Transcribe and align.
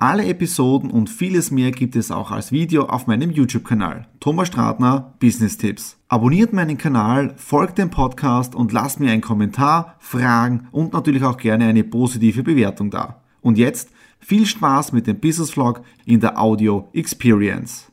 alle 0.00 0.24
Episoden 0.24 0.90
und 0.90 1.10
vieles 1.10 1.50
mehr 1.50 1.72
gibt 1.72 1.94
es 1.94 2.10
auch 2.10 2.30
als 2.30 2.52
Video 2.52 2.86
auf 2.86 3.06
meinem 3.06 3.30
YouTube-Kanal. 3.30 4.08
Thomas 4.18 4.48
Stratner, 4.48 5.12
Business 5.20 5.58
Tipps. 5.58 5.98
Abonniert 6.08 6.54
meinen 6.54 6.78
Kanal, 6.78 7.34
folgt 7.36 7.76
dem 7.76 7.90
Podcast 7.90 8.54
und 8.54 8.72
lasst 8.72 8.98
mir 8.98 9.12
einen 9.12 9.20
Kommentar, 9.20 9.96
Fragen 9.98 10.68
und 10.72 10.94
natürlich 10.94 11.22
auch 11.22 11.36
gerne 11.36 11.66
eine 11.66 11.84
positive 11.84 12.42
Bewertung 12.42 12.90
da. 12.90 13.20
Und 13.42 13.58
jetzt 13.58 13.90
viel 14.18 14.46
Spaß 14.46 14.92
mit 14.92 15.06
dem 15.06 15.20
Business 15.20 15.50
Vlog 15.50 15.82
in 16.06 16.20
der 16.20 16.40
Audio 16.40 16.88
Experience. 16.94 17.92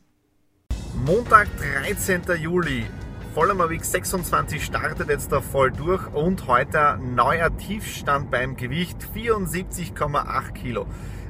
Montag, 1.05 1.49
13. 1.83 2.21
Juli. 2.41 2.85
Voller 3.33 3.69
Weg 3.69 3.83
26 3.83 4.63
startet 4.63 5.09
jetzt 5.09 5.31
da 5.33 5.41
voll 5.41 5.71
durch 5.71 6.07
und 6.13 6.47
heute 6.47 6.97
neuer 7.03 7.55
Tiefstand 7.57 8.31
beim 8.31 8.55
Gewicht 8.55 8.97
74,8 9.13 10.53
Kilo. 10.53 10.87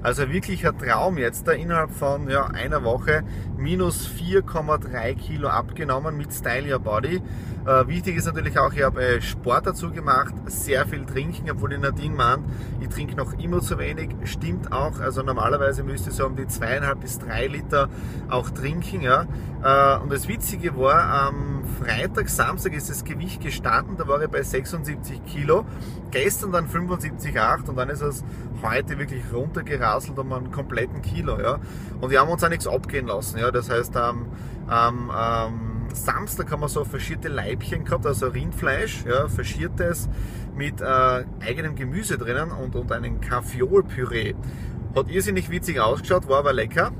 Also 0.07 0.31
wirklich 0.31 0.65
ein 0.65 0.77
Traum 0.77 1.17
jetzt 1.17 1.49
da 1.49 1.51
innerhalb 1.51 1.91
von 1.91 2.29
ja, 2.29 2.45
einer 2.45 2.85
Woche 2.85 3.25
minus 3.57 4.07
4,3 4.07 5.15
Kilo 5.15 5.49
abgenommen 5.49 6.15
mit 6.15 6.31
Style 6.31 6.71
Your 6.71 6.79
Body. 6.79 7.21
Äh, 7.67 7.85
wichtig 7.89 8.15
ist 8.15 8.25
natürlich 8.25 8.57
auch, 8.57 8.71
ich 8.71 8.81
habe 8.81 9.03
äh, 9.03 9.21
Sport 9.21 9.67
dazu 9.67 9.91
gemacht, 9.91 10.33
sehr 10.45 10.87
viel 10.87 11.05
trinken, 11.05 11.51
obwohl 11.51 11.71
die 11.71 11.77
Nadine 11.77 12.15
meint, 12.15 12.45
ich 12.79 12.87
trinke 12.87 13.17
noch 13.17 13.33
immer 13.33 13.59
zu 13.59 13.77
wenig. 13.77 14.11
Stimmt 14.23 14.71
auch, 14.71 15.01
also 15.01 15.21
normalerweise 15.21 15.83
müsste 15.83 16.11
ich 16.11 16.15
so 16.15 16.25
um 16.25 16.37
die 16.37 16.47
zweieinhalb 16.47 17.01
bis 17.01 17.19
drei 17.19 17.47
Liter 17.47 17.89
auch 18.29 18.49
trinken. 18.51 19.01
Ja. 19.01 19.27
Äh, 19.61 20.01
und 20.01 20.13
das 20.13 20.29
Witzige 20.29 20.77
war, 20.77 21.27
am 21.27 21.65
Freitag, 21.83 22.29
Samstag 22.29 22.71
ist 22.71 22.89
das 22.89 23.03
Gewicht 23.03 23.41
gestanden, 23.41 23.97
da 23.97 24.07
war 24.07 24.21
ich 24.21 24.29
bei 24.29 24.43
76 24.43 25.25
Kilo, 25.25 25.65
gestern 26.09 26.53
dann 26.53 26.69
75,8 26.69 27.67
und 27.67 27.75
dann 27.75 27.89
ist 27.89 28.01
es 28.01 28.23
heute 28.63 28.97
wirklich 28.97 29.23
runtergerasselt 29.33 30.17
um 30.17 30.31
einen 30.31 30.51
kompletten 30.51 31.01
Kilo. 31.01 31.37
Ja. 31.37 31.59
Und 31.99 32.11
wir 32.11 32.21
haben 32.21 32.29
uns 32.29 32.41
auch 32.45 32.49
nichts 32.49 32.65
abgehen 32.65 33.07
lassen. 33.07 33.39
Ja. 33.39 33.51
Das 33.51 33.69
heißt, 33.69 33.97
am, 33.97 34.27
am, 34.67 35.09
am 35.09 35.66
Samstag 35.95 36.51
haben 36.51 36.61
wir 36.61 36.69
so 36.69 36.83
verschierte 36.83 37.27
Leibchen 37.27 37.85
gehabt, 37.85 38.05
also 38.05 38.27
Rindfleisch, 38.27 39.03
ja, 39.05 39.27
verschiertes 39.27 40.09
mit 40.55 40.81
äh, 40.81 41.23
eigenem 41.39 41.75
Gemüse 41.75 42.17
drinnen 42.17 42.51
und, 42.51 42.75
und 42.75 42.91
einem 42.91 43.21
Kaffeolpüree. 43.21 44.33
Hat 44.95 45.09
irrsinnig 45.09 45.49
witzig 45.49 45.79
ausgeschaut, 45.79 46.27
war 46.27 46.39
aber 46.39 46.53
lecker. 46.53 46.91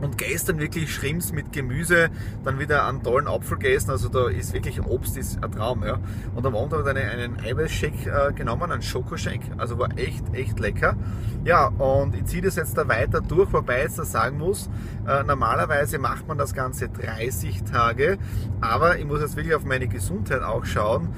Und 0.00 0.18
gestern 0.18 0.58
wirklich 0.58 0.92
Schrimps 0.92 1.32
mit 1.32 1.52
Gemüse, 1.52 2.10
dann 2.44 2.58
wieder 2.58 2.86
einen 2.86 3.02
tollen 3.02 3.26
Apfel 3.26 3.58
gegessen. 3.58 3.90
Also 3.90 4.08
da 4.08 4.28
ist 4.28 4.52
wirklich 4.52 4.80
Obst 4.84 5.16
ist 5.16 5.42
ein 5.42 5.52
Traum. 5.52 5.84
Ja. 5.84 5.98
Und 6.34 6.46
am 6.46 6.54
Abend 6.54 6.72
habe 6.72 6.82
ich 6.82 6.96
einen, 6.96 7.36
einen 7.36 7.40
Eiweißshake 7.40 8.28
äh, 8.28 8.32
genommen, 8.32 8.70
einen 8.70 8.82
Schokoshake. 8.82 9.40
Also 9.56 9.78
war 9.78 9.88
echt, 9.96 10.24
echt 10.32 10.58
lecker. 10.60 10.96
Ja, 11.44 11.66
und 11.66 12.14
ich 12.14 12.24
ziehe 12.26 12.42
das 12.42 12.56
jetzt 12.56 12.76
da 12.76 12.88
weiter 12.88 13.20
durch, 13.20 13.52
wobei 13.52 13.78
ich 13.78 13.96
jetzt 13.96 14.12
sagen 14.12 14.38
muss, 14.38 14.68
äh, 15.06 15.22
normalerweise 15.24 15.98
macht 15.98 16.28
man 16.28 16.36
das 16.36 16.52
Ganze 16.52 16.88
30 16.88 17.62
Tage, 17.64 18.18
aber 18.60 18.98
ich 18.98 19.04
muss 19.04 19.20
jetzt 19.20 19.36
wirklich 19.36 19.54
auf 19.54 19.64
meine 19.64 19.88
Gesundheit 19.88 20.42
auch 20.42 20.64
schauen 20.64 21.08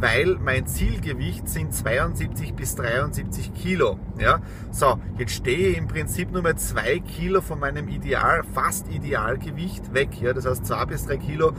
weil 0.00 0.36
mein 0.42 0.66
Zielgewicht 0.66 1.48
sind 1.48 1.74
72 1.74 2.54
bis 2.54 2.76
73 2.76 3.52
Kilo. 3.54 3.98
Ja? 4.18 4.40
So, 4.70 4.98
jetzt 5.18 5.32
stehe 5.32 5.68
ich 5.68 5.78
im 5.78 5.88
Prinzip 5.88 6.30
nur 6.30 6.42
mehr 6.42 6.56
2 6.56 7.00
Kilo 7.00 7.40
von 7.40 7.58
meinem 7.58 7.88
Ideal, 7.88 8.42
fast 8.54 8.88
Idealgewicht 8.90 9.94
weg. 9.94 10.20
Ja? 10.20 10.32
Das 10.32 10.46
heißt 10.46 10.66
2 10.66 10.84
bis 10.86 11.06
3 11.06 11.16
Kilo 11.16 11.52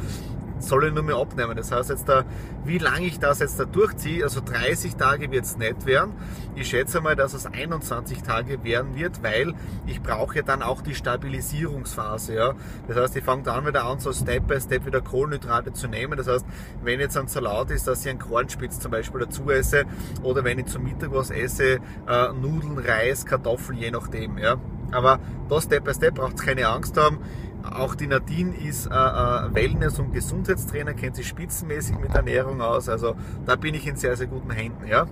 soll 0.63 0.87
ich 0.87 0.93
nur 0.93 1.03
mehr 1.03 1.17
abnehmen. 1.17 1.55
Das 1.55 1.71
heißt 1.71 1.89
jetzt 1.89 2.07
da, 2.07 2.25
wie 2.65 2.77
lange 2.77 3.05
ich 3.05 3.19
das 3.19 3.39
jetzt 3.39 3.59
da 3.59 3.65
durchziehe, 3.65 4.23
also 4.23 4.41
30 4.41 4.95
Tage 4.95 5.31
wird 5.31 5.45
es 5.45 5.57
nicht 5.57 5.85
werden. 5.85 6.13
Ich 6.55 6.69
schätze 6.69 7.01
mal, 7.01 7.15
dass 7.15 7.33
es 7.33 7.45
21 7.45 8.21
Tage 8.23 8.63
werden 8.63 8.95
wird, 8.95 9.23
weil 9.23 9.53
ich 9.85 10.01
brauche 10.01 10.43
dann 10.43 10.61
auch 10.61 10.81
die 10.81 10.95
Stabilisierungsphase. 10.95 12.33
Ja. 12.33 12.53
Das 12.87 12.97
heißt, 12.97 13.15
ich 13.15 13.23
fange 13.23 13.43
dann 13.43 13.65
wieder 13.65 13.85
an, 13.85 13.99
so 13.99 14.11
Step 14.11 14.47
by 14.47 14.59
Step 14.59 14.85
wieder 14.85 15.01
Kohlenhydrate 15.01 15.73
zu 15.73 15.87
nehmen. 15.87 16.17
Das 16.17 16.27
heißt, 16.27 16.45
wenn 16.83 16.99
jetzt 16.99 17.17
ein 17.17 17.27
Salat 17.27 17.71
ist, 17.71 17.87
dass 17.87 18.01
ich 18.01 18.09
einen 18.09 18.19
Kornspitz 18.19 18.79
zum 18.79 18.91
Beispiel 18.91 19.21
dazu 19.21 19.49
esse 19.49 19.85
oder 20.23 20.43
wenn 20.43 20.59
ich 20.59 20.65
zum 20.65 20.83
Mittag 20.83 21.11
was 21.13 21.29
esse, 21.29 21.79
äh, 22.07 22.33
Nudeln, 22.33 22.77
Reis, 22.77 23.25
Kartoffeln, 23.25 23.77
je 23.77 23.91
nachdem. 23.91 24.37
Ja. 24.37 24.57
Aber 24.91 25.19
da 25.49 25.61
Step 25.61 25.83
by 25.85 25.93
Step 25.93 26.15
braucht 26.15 26.35
es 26.35 26.41
keine 26.41 26.67
Angst 26.67 26.97
haben. 26.97 27.19
Auch 27.63 27.95
die 27.95 28.07
Nadine 28.07 28.55
ist 28.55 28.87
äh, 28.87 28.89
äh, 28.89 29.53
Wellness- 29.53 29.99
und 29.99 30.13
Gesundheitstrainer, 30.13 30.93
kennt 30.93 31.15
sich 31.15 31.27
spitzenmäßig 31.27 31.97
mit 31.99 32.15
Ernährung 32.15 32.61
aus. 32.61 32.87
Also 32.87 33.15
da 33.45 33.55
bin 33.55 33.75
ich 33.75 33.85
in 33.85 33.95
sehr, 33.95 34.15
sehr 34.15 34.27
guten 34.27 34.51
Händen. 34.51 34.87
Ja. 34.87 35.05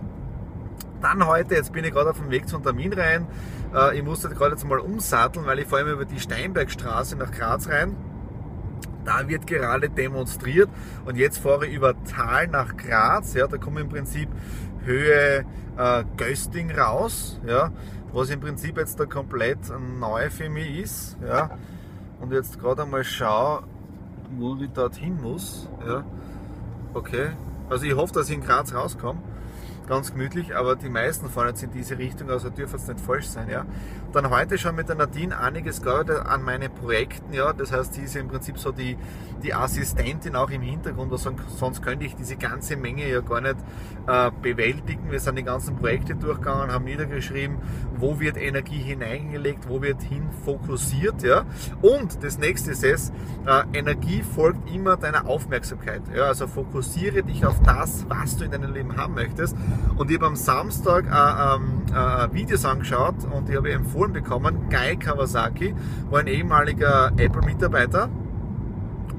Dann 1.02 1.28
heute, 1.28 1.56
jetzt 1.56 1.74
bin 1.74 1.84
ich 1.84 1.92
gerade 1.92 2.10
auf 2.10 2.18
dem 2.18 2.32
Weg 2.32 2.48
zum 2.48 2.64
Termin 2.64 2.94
rein. 2.94 3.28
Äh, 3.76 3.98
ich 3.98 4.04
musste 4.04 4.30
gerade 4.30 4.52
jetzt 4.52 4.66
mal 4.66 4.80
umsatteln, 4.80 5.46
weil 5.46 5.60
ich 5.60 5.68
vor 5.68 5.78
allem 5.78 5.90
über 5.90 6.06
die 6.06 6.20
Steinbergstraße 6.20 7.18
nach 7.18 7.32
Graz 7.32 7.68
rein. 7.68 7.96
Da 9.04 9.28
wird 9.28 9.46
gerade 9.46 9.90
demonstriert 9.90 10.70
und 11.06 11.16
jetzt 11.16 11.38
fahre 11.38 11.68
ich 11.68 11.74
über 11.74 12.02
Tal 12.04 12.48
nach 12.48 12.76
Graz. 12.76 13.34
Ja, 13.34 13.48
da 13.48 13.58
komme 13.58 13.82
im 13.82 13.90
Prinzip 13.90 14.30
Höhe 14.84 15.46
äh, 15.78 16.04
Gösting 16.16 16.72
raus. 16.72 17.40
Ja, 17.46 17.72
was 18.14 18.30
im 18.30 18.40
Prinzip 18.40 18.78
jetzt 18.78 19.00
da 19.00 19.06
komplett 19.06 19.60
neu 20.00 20.30
für 20.30 20.50
mich 20.50 20.80
ist. 20.80 21.18
Ja 21.26 21.52
und 22.20 22.32
jetzt 22.32 22.60
gerade 22.60 22.84
einmal 22.84 23.04
schaue, 23.04 23.64
wo 24.38 24.56
ich 24.56 24.70
dorthin 24.72 25.22
muss. 25.22 25.70
Ja. 25.86 26.04
Okay. 26.94 27.30
Also 27.70 27.86
ich 27.86 27.96
hoffe, 27.96 28.14
dass 28.14 28.30
ich 28.30 28.36
in 28.36 28.42
Graz 28.42 28.74
rauskomme 28.74 29.20
ganz 29.88 30.12
gemütlich, 30.12 30.56
aber 30.56 30.76
die 30.76 30.90
meisten 30.90 31.30
fahren 31.30 31.48
jetzt 31.48 31.64
in 31.64 31.72
diese 31.72 31.98
Richtung, 31.98 32.30
also 32.30 32.50
dürfen 32.50 32.76
es 32.76 32.88
nicht 32.88 33.00
falsch 33.00 33.28
sein. 33.28 33.50
Ja. 33.50 33.66
Dann 34.18 34.32
heute 34.32 34.58
schon 34.58 34.76
mit 34.76 34.90
der 34.90 34.96
Nadine 34.96 35.40
einiges 35.40 35.84
gearbeitet 35.84 36.26
an 36.26 36.42
meinen 36.42 36.74
Projekten, 36.74 37.34
ja. 37.34 37.54
das 37.54 37.72
heißt, 37.72 37.94
sie 37.94 38.02
ist 38.02 38.16
im 38.16 38.30
Prinzip 38.30 38.58
so 38.58 38.72
die, 38.72 38.98
die 39.44 39.54
Assistentin 39.54 40.36
auch 40.36 40.50
im 40.50 40.64
Hintergrund, 40.64 41.12
also 41.12 41.36
sonst 41.56 41.84
könnte 41.84 42.04
ich 42.04 42.16
diese 42.16 42.36
ganze 42.36 42.78
Menge 42.78 43.08
ja 43.08 43.22
gar 43.22 43.42
nicht 43.42 43.58
äh, 44.08 44.32
bewältigen. 44.42 45.12
Wir 45.12 45.20
sind 45.20 45.38
die 45.38 45.44
ganzen 45.44 45.76
Projekte 45.76 46.16
durchgegangen, 46.16 46.72
haben 46.72 46.86
niedergeschrieben, 46.86 47.58
wo 47.96 48.20
wird 48.20 48.38
Energie 48.38 48.80
hineingelegt, 48.80 49.70
wo 49.70 49.84
wird 49.84 50.02
hin 50.02 50.28
fokussiert. 50.44 51.22
Ja. 51.22 51.46
Und 51.84 52.24
das 52.24 52.40
nächste 52.40 52.72
ist 52.72 52.84
es, 52.84 53.12
äh, 53.46 53.78
Energie 53.78 54.24
folgt 54.24 54.68
immer 54.74 54.98
deiner 54.98 55.28
Aufmerksamkeit. 55.28 56.02
Ja. 56.16 56.24
Also 56.24 56.48
fokussiere 56.48 57.22
dich 57.22 57.46
auf 57.46 57.62
das, 57.62 58.08
was 58.10 58.38
du 58.38 58.46
in 58.46 58.52
deinem 58.52 58.74
Leben 58.74 58.98
haben 58.98 59.14
möchtest 59.14 59.56
und 59.96 60.10
ich 60.10 60.18
habe 60.18 60.26
am 60.28 60.36
Samstag 60.36 61.06
äh, 61.06 61.56
ähm, 61.56 61.84
äh, 61.94 62.34
Videos 62.34 62.66
angeschaut 62.66 63.16
und 63.32 63.50
ich 63.50 63.56
habe 63.56 63.72
empfohlen 63.72 64.07
bekommen, 64.14 64.70
Guy 64.70 64.98
Kawasaki 64.98 65.76
war 66.10 66.22
ein 66.22 66.28
ehemaliger 66.28 67.12
Apple-Mitarbeiter 67.18 68.10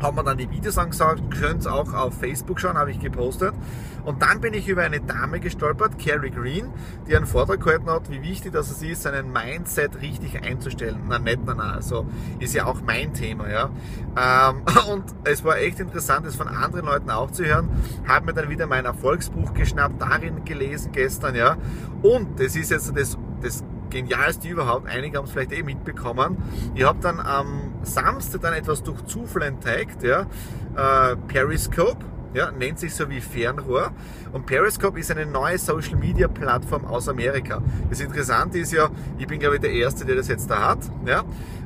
haben 0.00 0.16
wir 0.16 0.22
dann 0.22 0.38
die 0.38 0.50
Videos 0.50 0.78
angesagt, 0.78 1.22
könnt 1.30 1.66
auch 1.66 1.92
auf 1.92 2.18
Facebook 2.18 2.60
schauen, 2.60 2.76
habe 2.76 2.90
ich 2.90 3.00
gepostet. 3.00 3.52
Und 4.04 4.22
dann 4.22 4.40
bin 4.40 4.54
ich 4.54 4.68
über 4.68 4.82
eine 4.82 5.00
Dame 5.00 5.40
gestolpert, 5.40 5.98
Carrie 5.98 6.30
Green, 6.30 6.72
die 7.06 7.16
einen 7.16 7.26
Vortrag 7.26 7.60
gehalten 7.60 7.90
hat, 7.90 8.10
wie 8.10 8.22
wichtig 8.22 8.52
das 8.52 8.70
ist, 8.80 9.02
seinen 9.02 9.32
Mindset 9.32 10.00
richtig 10.00 10.42
einzustellen. 10.42 11.02
Na, 11.08 11.18
nicht, 11.18 11.40
na, 11.44 11.54
na, 11.54 11.72
also 11.74 12.06
ist 12.38 12.54
ja 12.54 12.66
auch 12.66 12.80
mein 12.80 13.12
Thema, 13.12 13.50
ja. 13.50 13.70
Ähm, 14.16 14.62
und 14.92 15.04
es 15.24 15.44
war 15.44 15.58
echt 15.58 15.80
interessant, 15.80 16.26
das 16.26 16.36
von 16.36 16.48
anderen 16.48 16.86
Leuten 16.86 17.10
auch 17.10 17.30
zu 17.30 17.44
hören. 17.44 17.68
Habe 18.06 18.26
mir 18.26 18.34
dann 18.34 18.48
wieder 18.48 18.66
mein 18.66 18.84
Erfolgsbuch 18.84 19.52
geschnappt, 19.52 20.00
darin 20.00 20.44
gelesen 20.44 20.92
gestern, 20.92 21.34
ja. 21.34 21.56
Und 22.02 22.38
das 22.40 22.54
ist 22.56 22.70
jetzt 22.70 22.96
das, 22.96 23.18
das 23.42 23.64
genialste 23.90 24.48
überhaupt. 24.48 24.88
Einige 24.88 25.18
haben 25.18 25.24
es 25.24 25.32
vielleicht 25.32 25.52
eh 25.52 25.62
mitbekommen. 25.62 26.36
Ich 26.74 26.84
habe 26.84 26.98
dann 27.00 27.20
am 27.20 27.72
Samstag 27.82 28.42
dann 28.42 28.54
etwas 28.54 28.82
durch 28.82 29.04
Zufall 29.06 29.42
entdeckt, 29.42 30.02
ja, 30.02 30.26
äh, 30.76 31.16
Periscope. 31.28 32.04
Ja, 32.34 32.50
nennt 32.50 32.78
sich 32.78 32.94
so 32.94 33.08
wie 33.08 33.22
Fernrohr. 33.22 33.90
Und 34.32 34.44
Periscope 34.44 35.00
ist 35.00 35.10
eine 35.10 35.24
neue 35.24 35.56
Social 35.56 35.96
Media 35.96 36.28
Plattform 36.28 36.84
aus 36.84 37.08
Amerika. 37.08 37.62
Das 37.88 38.00
Interessante 38.00 38.58
ist 38.58 38.70
ja, 38.70 38.90
ich 39.16 39.26
bin 39.26 39.40
glaube 39.40 39.54
ich 39.54 39.62
der 39.62 39.72
Erste, 39.72 40.04
der 40.04 40.16
das 40.16 40.28
jetzt 40.28 40.50
da 40.50 40.68
hat. 40.68 40.78
Ja. 41.06 41.24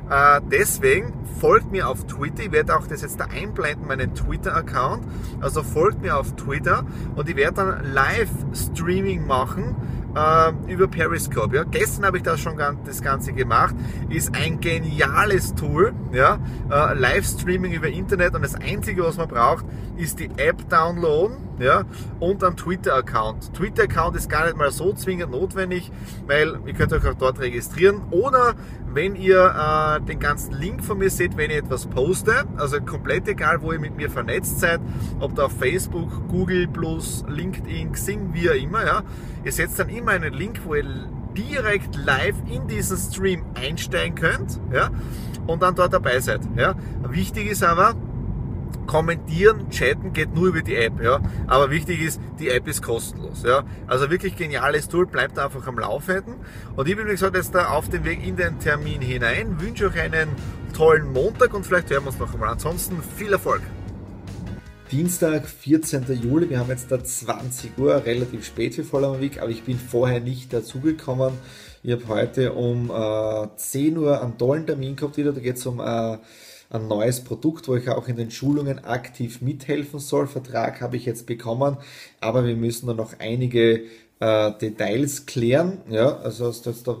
Äh, 0.09 0.41
deswegen 0.49 1.13
folgt 1.39 1.71
mir 1.71 1.89
auf 1.89 2.05
Twitter. 2.05 2.43
Ich 2.43 2.51
werde 2.51 2.77
auch 2.77 2.87
das 2.87 3.01
jetzt 3.01 3.19
da 3.19 3.25
einblenden, 3.25 3.87
meinen 3.87 4.15
Twitter-Account. 4.15 5.03
Also 5.41 5.63
folgt 5.63 6.01
mir 6.01 6.17
auf 6.17 6.33
Twitter 6.35 6.85
und 7.15 7.27
ich 7.27 7.35
werde 7.35 7.55
dann 7.55 7.93
Live-Streaming 7.93 9.27
machen 9.27 9.75
äh, 10.15 10.71
über 10.71 10.87
Periscope. 10.87 11.55
Ja. 11.55 11.63
Gestern 11.63 12.05
habe 12.05 12.17
ich 12.17 12.23
das 12.23 12.39
schon 12.39 12.57
das 12.85 13.01
Ganze 13.01 13.33
gemacht. 13.33 13.75
Ist 14.09 14.35
ein 14.35 14.59
geniales 14.59 15.55
Tool. 15.55 15.93
Ja. 16.11 16.39
Äh, 16.69 16.93
Livestreaming 16.93 17.73
über 17.73 17.87
Internet 17.87 18.35
und 18.35 18.43
das 18.43 18.55
Einzige, 18.55 19.03
was 19.03 19.17
man 19.17 19.27
braucht, 19.27 19.65
ist 19.97 20.19
die 20.19 20.29
App 20.37 20.69
downloaden 20.69 21.37
ja, 21.59 21.83
und 22.19 22.43
ein 22.43 22.55
Twitter-Account. 22.55 23.53
Twitter-Account 23.53 24.15
ist 24.15 24.29
gar 24.29 24.45
nicht 24.45 24.57
mal 24.57 24.71
so 24.71 24.93
zwingend 24.93 25.31
notwendig, 25.31 25.91
weil 26.27 26.59
ihr 26.65 26.73
könnt 26.73 26.93
euch 26.93 27.05
auch 27.07 27.13
dort 27.13 27.39
registrieren. 27.39 28.01
Oder 28.11 28.55
wenn 28.93 29.15
ihr 29.15 29.39
äh, 29.39 30.05
den 30.05 30.19
ganzen 30.19 30.53
Link 30.53 30.83
von 30.83 30.97
mir 30.97 31.09
seht, 31.09 31.37
wenn 31.37 31.49
ich 31.49 31.57
etwas 31.57 31.87
poste, 31.87 32.45
also 32.57 32.79
komplett 32.81 33.27
egal, 33.27 33.61
wo 33.61 33.71
ihr 33.71 33.79
mit 33.79 33.95
mir 33.95 34.09
vernetzt 34.09 34.59
seid, 34.59 34.81
ob 35.19 35.35
da 35.35 35.45
auf 35.45 35.57
Facebook, 35.57 36.27
Google 36.27 36.67
LinkedIn, 37.27 37.91
Xing, 37.91 38.33
wie 38.33 38.49
auch 38.49 38.55
immer, 38.55 38.85
ja, 38.85 39.03
ihr 39.43 39.51
setzt 39.51 39.79
dann 39.79 39.89
immer 39.89 40.11
einen 40.11 40.33
Link, 40.33 40.61
wo 40.63 40.75
ihr 40.75 40.85
direkt 41.35 41.95
live 41.95 42.35
in 42.49 42.67
diesen 42.67 42.97
Stream 42.97 43.43
einsteigen 43.55 44.15
könnt, 44.15 44.59
ja, 44.71 44.89
und 45.47 45.61
dann 45.61 45.75
dort 45.75 45.93
dabei 45.93 46.19
seid, 46.19 46.41
ja. 46.55 46.75
Wichtig 47.07 47.49
ist 47.49 47.63
aber, 47.63 47.95
kommentieren, 48.87 49.69
chatten 49.69 50.13
geht 50.13 50.33
nur 50.33 50.47
über 50.47 50.61
die 50.61 50.75
App, 50.75 51.01
ja. 51.01 51.19
Aber 51.47 51.71
wichtig 51.71 52.01
ist, 52.01 52.19
die 52.39 52.49
App 52.49 52.67
ist 52.67 52.81
kostenlos, 52.81 53.43
ja. 53.43 53.63
Also 53.87 54.09
wirklich 54.09 54.35
geniales 54.35 54.87
Tool, 54.87 55.05
bleibt 55.05 55.39
einfach 55.39 55.65
am 55.67 55.79
Laufenden. 55.79 56.35
Und 56.75 56.87
ich 56.87 56.95
bin, 56.95 57.07
wie 57.07 57.11
gesagt, 57.11 57.35
jetzt 57.35 57.55
da 57.55 57.69
auf 57.69 57.89
dem 57.89 58.03
Weg 58.03 58.25
in 58.25 58.35
den 58.35 58.59
Termin 58.59 59.01
hinein, 59.01 59.59
wünsche 59.61 59.87
euch 59.87 59.99
einen 59.99 60.29
tollen 60.73 61.11
Montag 61.11 61.53
und 61.53 61.65
vielleicht 61.65 61.89
hören 61.89 62.03
wir 62.03 62.09
uns 62.09 62.19
noch 62.19 62.33
einmal. 62.33 62.49
Ansonsten 62.49 62.97
viel 63.17 63.31
Erfolg. 63.31 63.61
Dienstag, 64.91 65.47
14. 65.47 66.05
Juli, 66.21 66.51
wir 66.51 66.59
haben 66.59 66.69
jetzt 66.69 66.91
da 66.91 67.03
20 67.03 67.79
Uhr, 67.79 68.05
relativ 68.05 68.45
spät 68.45 68.75
für 68.75 68.83
Voller 68.83 69.19
Weg, 69.19 69.41
aber 69.41 69.49
ich 69.49 69.63
bin 69.63 69.79
vorher 69.79 70.19
nicht 70.19 70.53
dazugekommen. 70.53 71.33
Ich 71.81 71.91
habe 71.91 72.07
heute 72.07 72.53
um 72.53 72.91
äh, 72.91 73.47
10 73.55 73.97
Uhr 73.97 74.21
einen 74.21 74.37
tollen 74.37 74.67
Termin 74.67 74.95
gehabt 74.95 75.17
wieder, 75.17 75.33
da 75.33 75.41
geht 75.41 75.57
es 75.57 75.65
um 75.65 75.79
äh, 75.79 76.17
ein 76.73 76.87
neues 76.87 77.23
Produkt, 77.23 77.67
wo 77.67 77.75
ich 77.75 77.89
auch 77.89 78.07
in 78.07 78.17
den 78.17 78.31
Schulungen 78.31 78.83
aktiv 78.83 79.41
mithelfen 79.41 79.99
soll. 79.99 80.27
Vertrag 80.27 80.81
habe 80.81 80.97
ich 80.97 81.05
jetzt 81.05 81.25
bekommen, 81.27 81.77
aber 82.19 82.45
wir 82.45 82.55
müssen 82.55 82.87
da 82.87 82.93
noch 82.93 83.13
einige 83.19 83.83
äh, 84.19 84.51
Details 84.59 85.25
klären, 85.25 85.79
ja, 85.89 86.17
also 86.17 86.51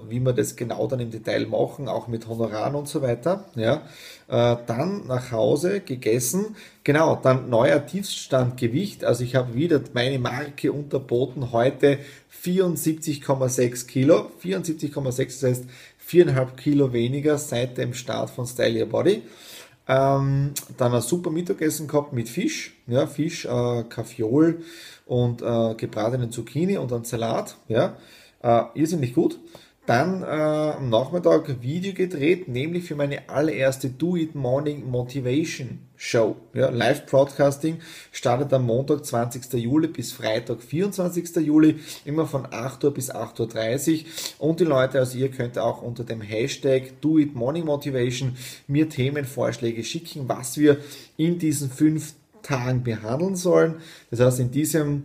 wie 0.09 0.19
wir 0.19 0.33
das 0.33 0.55
genau 0.55 0.87
dann 0.87 0.99
im 0.99 1.09
Detail 1.09 1.47
machen, 1.47 1.87
auch 1.87 2.07
mit 2.07 2.27
Honoraren 2.27 2.75
und 2.75 2.87
so 2.87 3.01
weiter, 3.01 3.45
ja. 3.55 3.83
Äh, 4.27 4.57
dann 4.67 5.07
nach 5.07 5.31
Hause 5.31 5.79
gegessen, 5.79 6.55
genau, 6.83 7.15
dann 7.15 7.49
neuer 7.49 7.85
Tiefstandgewicht, 7.85 9.05
also 9.05 9.23
ich 9.23 9.35
habe 9.35 9.55
wieder 9.55 9.81
meine 9.93 10.19
Marke 10.19 10.71
unterboten, 10.71 11.51
heute 11.51 11.99
74,6 12.43 13.87
Kilo, 13.87 14.31
74,6, 14.43 15.15
das 15.15 15.43
heißt 15.43 15.65
4,5 16.05 16.55
Kilo 16.55 16.93
weniger 16.93 17.37
seit 17.37 17.77
dem 17.77 17.93
Start 17.93 18.29
von 18.29 18.45
Style 18.45 18.81
Your 18.81 18.89
Body. 18.89 19.23
Ähm, 19.87 20.53
dann 20.77 20.93
ein 20.93 21.01
super 21.01 21.29
Mittagessen 21.29 21.87
gehabt 21.87 22.13
mit 22.13 22.29
Fisch, 22.29 22.73
ja, 22.87 23.05
Fisch, 23.05 23.45
äh, 23.45 23.83
Kaffeeol 23.83 24.61
und 25.05 25.41
äh, 25.41 25.75
gebratenen 25.75 26.31
Zucchini 26.31 26.77
und 26.77 26.93
ein 26.93 27.03
Salat, 27.03 27.57
ja, 27.67 27.97
äh, 28.41 28.63
irrsinnig 28.75 29.13
gut. 29.13 29.39
Dann 29.85 30.23
äh, 30.23 30.25
am 30.25 30.89
Nachmittag 30.89 31.61
Video 31.61 31.93
gedreht, 31.93 32.47
nämlich 32.47 32.85
für 32.85 32.95
meine 32.95 33.27
allererste 33.27 33.89
Do 33.89 34.15
It 34.15 34.33
Morning 34.33 34.89
Motivation 34.89 35.79
Show. 36.05 36.35
Ja, 36.53 36.69
Live 36.69 37.05
Broadcasting 37.05 37.79
startet 38.11 38.51
am 38.51 38.65
Montag, 38.65 39.05
20. 39.05 39.53
Juli 39.53 39.87
bis 39.87 40.11
Freitag, 40.11 40.61
24. 40.61 41.37
Juli, 41.37 41.79
immer 42.03 42.27
von 42.27 42.45
8 42.51 42.83
Uhr 42.83 42.93
bis 42.93 43.09
8.30 43.09 43.99
Uhr. 44.01 44.49
Und 44.49 44.59
die 44.59 44.65
Leute, 44.65 44.99
also 44.99 45.17
ihr 45.17 45.31
könnt 45.31 45.57
auch 45.57 45.81
unter 45.81 46.03
dem 46.03 46.19
Hashtag 46.19 46.99
Do 46.99 47.19
mir 48.67 48.89
Themenvorschläge 48.89 49.85
schicken, 49.85 50.27
was 50.27 50.57
wir 50.57 50.77
in 51.15 51.39
diesen 51.39 51.69
fünf 51.69 52.15
Tagen 52.41 52.83
behandeln 52.83 53.37
sollen. 53.37 53.75
Das 54.11 54.19
heißt, 54.19 54.41
in 54.41 54.51
diesem 54.51 55.03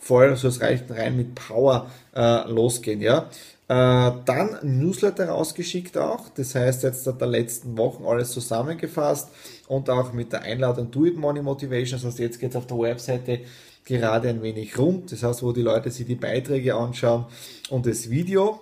Fall 0.00 0.36
soll 0.36 0.50
es 0.50 0.60
rein 0.60 1.16
mit 1.16 1.34
Power 1.34 1.90
äh, 2.14 2.48
losgehen. 2.50 3.00
Ja? 3.00 3.28
Äh, 3.68 4.12
dann 4.24 4.58
Newsletter 4.62 5.28
rausgeschickt 5.28 5.96
auch, 5.96 6.28
das 6.30 6.56
heißt 6.56 6.82
jetzt 6.82 7.06
der 7.06 7.26
letzten 7.28 7.78
Wochen 7.78 8.04
alles 8.04 8.32
zusammengefasst 8.32 9.28
und 9.68 9.88
auch 9.88 10.12
mit 10.12 10.32
der 10.32 10.42
Einladung 10.42 10.90
Do 10.90 11.04
It 11.04 11.16
Money 11.16 11.40
Motivation, 11.40 12.00
das 12.00 12.04
heißt 12.04 12.18
jetzt 12.18 12.40
geht 12.40 12.50
es 12.50 12.56
auf 12.56 12.66
der 12.66 12.78
Webseite 12.78 13.42
gerade 13.84 14.28
ein 14.28 14.42
wenig 14.42 14.76
rund, 14.76 15.12
das 15.12 15.22
heißt 15.22 15.44
wo 15.44 15.52
die 15.52 15.62
Leute 15.62 15.90
sich 15.90 16.04
die 16.04 16.16
Beiträge 16.16 16.74
anschauen 16.74 17.26
und 17.68 17.86
das 17.86 18.10
Video. 18.10 18.60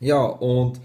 Ja, 0.00 0.24
und 0.24 0.78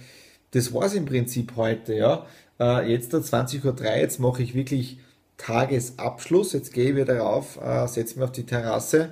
das 0.52 0.74
war 0.74 0.84
es 0.84 0.94
im 0.94 1.06
Prinzip 1.06 1.54
heute, 1.58 1.96
ja. 1.96 2.26
Äh, 2.62 2.92
jetzt 2.94 3.12
der 3.12 3.20
20.03 3.20 3.66
Uhr, 3.66 3.96
jetzt 3.98 4.20
mache 4.20 4.42
ich 4.42 4.54
wirklich 4.54 5.00
Tagesabschluss, 5.42 6.54
jetzt 6.54 6.74
gehe 6.74 6.92
ich 6.92 6.96
wieder 6.96 7.20
rauf, 7.20 7.60
äh, 7.62 7.88
setze 7.88 8.16
mich 8.16 8.24
auf 8.24 8.32
die 8.32 8.46
Terrasse 8.46 9.12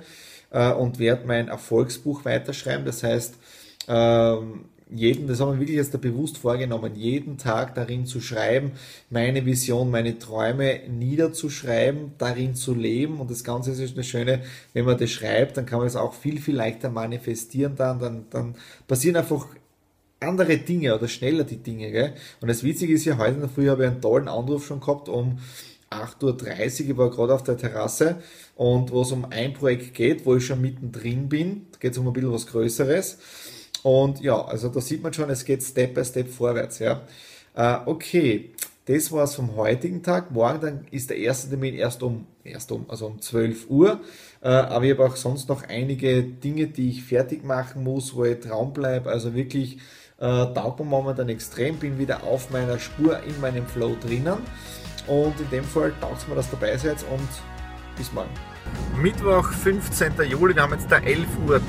und 0.52 0.98
werde 0.98 1.28
mein 1.28 1.46
Erfolgsbuch 1.46 2.24
weiterschreiben, 2.24 2.84
das 2.84 3.04
heißt, 3.04 3.34
ähm, 3.86 4.64
jeden, 4.92 5.26
das 5.28 5.40
haben 5.40 5.52
wir 5.52 5.60
wirklich 5.60 5.76
jetzt 5.76 5.94
da 5.94 5.98
bewusst 5.98 6.38
vorgenommen, 6.38 6.94
jeden 6.96 7.38
Tag 7.38 7.74
darin 7.74 8.06
zu 8.06 8.20
schreiben, 8.20 8.72
meine 9.08 9.46
Vision, 9.46 9.90
meine 9.90 10.18
Träume 10.18 10.80
niederzuschreiben, 10.88 12.12
darin 12.18 12.54
zu 12.54 12.74
leben. 12.74 13.20
Und 13.20 13.30
das 13.30 13.44
Ganze 13.44 13.70
ist 13.70 13.94
eine 13.94 14.04
schöne, 14.04 14.42
wenn 14.72 14.84
man 14.84 14.98
das 14.98 15.10
schreibt, 15.10 15.56
dann 15.56 15.66
kann 15.66 15.78
man 15.78 15.86
es 15.86 15.96
auch 15.96 16.14
viel, 16.14 16.40
viel 16.40 16.56
leichter 16.56 16.90
manifestieren 16.90 17.76
dann, 17.76 18.00
dann, 18.00 18.24
dann 18.30 18.54
passieren 18.88 19.16
einfach 19.16 19.46
andere 20.18 20.58
Dinge 20.58 20.94
oder 20.94 21.08
schneller 21.08 21.44
die 21.44 21.58
Dinge. 21.58 21.90
Gell? 21.90 22.12
Und 22.40 22.48
das 22.48 22.62
Witzige 22.62 22.92
ist 22.92 23.04
ja, 23.04 23.16
heute 23.16 23.34
in 23.34 23.40
der 23.40 23.48
Früh 23.48 23.68
habe 23.68 23.84
ich 23.84 23.90
einen 23.90 24.02
tollen 24.02 24.28
Anruf 24.28 24.66
schon 24.66 24.80
gehabt 24.80 25.08
um 25.08 25.38
8.30 25.90 26.84
Uhr, 26.84 26.90
ich 26.90 26.96
war 26.96 27.10
gerade 27.10 27.34
auf 27.34 27.42
der 27.42 27.56
Terrasse 27.56 28.22
und 28.54 28.92
wo 28.92 29.02
es 29.02 29.12
um 29.12 29.26
ein 29.30 29.52
Projekt 29.52 29.94
geht, 29.94 30.24
wo 30.24 30.36
ich 30.36 30.46
schon 30.46 30.60
mittendrin 30.60 31.28
bin, 31.28 31.66
da 31.72 31.78
geht 31.78 31.92
es 31.92 31.98
um 31.98 32.06
ein 32.06 32.12
bisschen 32.12 32.32
was 32.32 32.46
Größeres 32.46 33.18
und 33.82 34.20
ja, 34.20 34.40
also 34.44 34.68
da 34.68 34.80
sieht 34.80 35.02
man 35.02 35.12
schon, 35.12 35.30
es 35.30 35.44
geht 35.44 35.62
Step 35.62 35.94
by 35.94 36.04
Step 36.04 36.28
vorwärts. 36.28 36.78
Ja. 36.78 37.02
Äh, 37.54 37.78
okay, 37.86 38.50
das 38.86 39.10
war's 39.12 39.34
vom 39.34 39.56
heutigen 39.56 40.02
Tag. 40.02 40.30
Morgen 40.30 40.60
dann 40.60 40.86
ist 40.90 41.10
der 41.10 41.16
erste 41.16 41.48
Termin 41.48 41.74
erst 41.74 42.02
um, 42.02 42.26
erst 42.44 42.72
um, 42.72 42.86
also 42.88 43.06
um 43.06 43.20
12 43.20 43.70
Uhr. 43.70 44.00
Äh, 44.42 44.48
aber 44.48 44.84
ich 44.84 44.92
habe 44.92 45.06
auch 45.06 45.16
sonst 45.16 45.48
noch 45.48 45.62
einige 45.68 46.22
Dinge, 46.22 46.66
die 46.66 46.90
ich 46.90 47.04
fertig 47.04 47.44
machen 47.44 47.84
muss, 47.84 48.14
wo 48.14 48.24
ich 48.24 48.40
Traum 48.40 48.72
bleibe. 48.72 49.10
Also 49.10 49.34
wirklich 49.34 49.78
äh, 50.18 50.46
taugt 50.54 50.80
mir 50.80 50.86
momentan 50.86 51.28
extrem, 51.28 51.76
bin 51.76 51.98
wieder 51.98 52.24
auf 52.24 52.50
meiner 52.50 52.78
Spur, 52.78 53.20
in 53.22 53.40
meinem 53.40 53.66
Flow 53.66 53.96
drinnen. 54.00 54.38
Und 55.10 55.40
in 55.40 55.50
dem 55.50 55.64
Fall 55.64 55.92
taugt 56.00 56.28
mir, 56.28 56.36
dass 56.36 56.46
ihr 56.46 56.58
dabei 56.60 56.76
seid 56.76 57.04
und 57.10 57.28
bis 57.96 58.12
morgen. 58.12 58.30
Mittwoch, 59.02 59.50
15. 59.50 60.12
Juli, 60.28 60.54
wir 60.54 60.62
haben 60.62 60.72
jetzt 60.72 60.90
da 60.92 60.98
11.30 60.98 61.48
Uhr. 61.48 61.60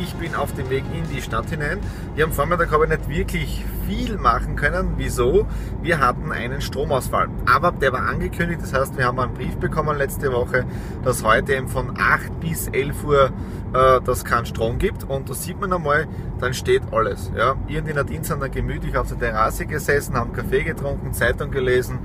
Ich 0.00 0.14
bin 0.14 0.34
auf 0.34 0.54
dem 0.54 0.70
Weg 0.70 0.84
in 0.94 1.06
die 1.14 1.20
Stadt 1.20 1.50
hinein. 1.50 1.80
Wir 2.14 2.24
am 2.24 2.32
Vormittag 2.32 2.70
habe 2.70 2.84
ich 2.84 2.90
nicht 2.90 3.08
wirklich 3.10 3.64
viel 3.86 4.16
machen 4.16 4.56
können. 4.56 4.94
Wieso? 4.96 5.46
Wir 5.82 5.98
hatten 5.98 6.32
einen 6.32 6.62
Stromausfall. 6.62 7.28
Aber 7.44 7.72
der 7.72 7.92
war 7.92 8.06
angekündigt, 8.08 8.62
das 8.62 8.72
heißt, 8.72 8.96
wir 8.96 9.04
haben 9.04 9.20
einen 9.20 9.34
Brief 9.34 9.56
bekommen 9.56 9.98
letzte 9.98 10.32
Woche, 10.32 10.64
dass 11.04 11.22
heute 11.22 11.52
eben 11.52 11.68
von 11.68 11.98
8 11.98 12.40
bis 12.40 12.68
11 12.68 13.04
Uhr 13.04 13.30
äh, 13.74 14.00
das 14.02 14.24
keinen 14.24 14.46
Strom 14.46 14.78
gibt. 14.78 15.04
Und 15.04 15.28
da 15.28 15.34
sieht 15.34 15.60
man 15.60 15.74
einmal, 15.74 16.08
dann 16.40 16.54
steht 16.54 16.82
alles. 16.90 17.30
Ja. 17.36 17.56
Ich 17.66 17.76
und 17.76 17.86
die 17.86 17.92
Nadine 17.92 18.24
sind 18.24 18.40
dann 18.40 18.50
gemütlich 18.50 18.96
auf 18.96 19.08
der 19.08 19.18
Terrasse 19.18 19.66
gesessen, 19.66 20.14
haben 20.14 20.32
Kaffee 20.32 20.62
getrunken, 20.62 21.12
Zeitung 21.12 21.50
gelesen 21.50 21.98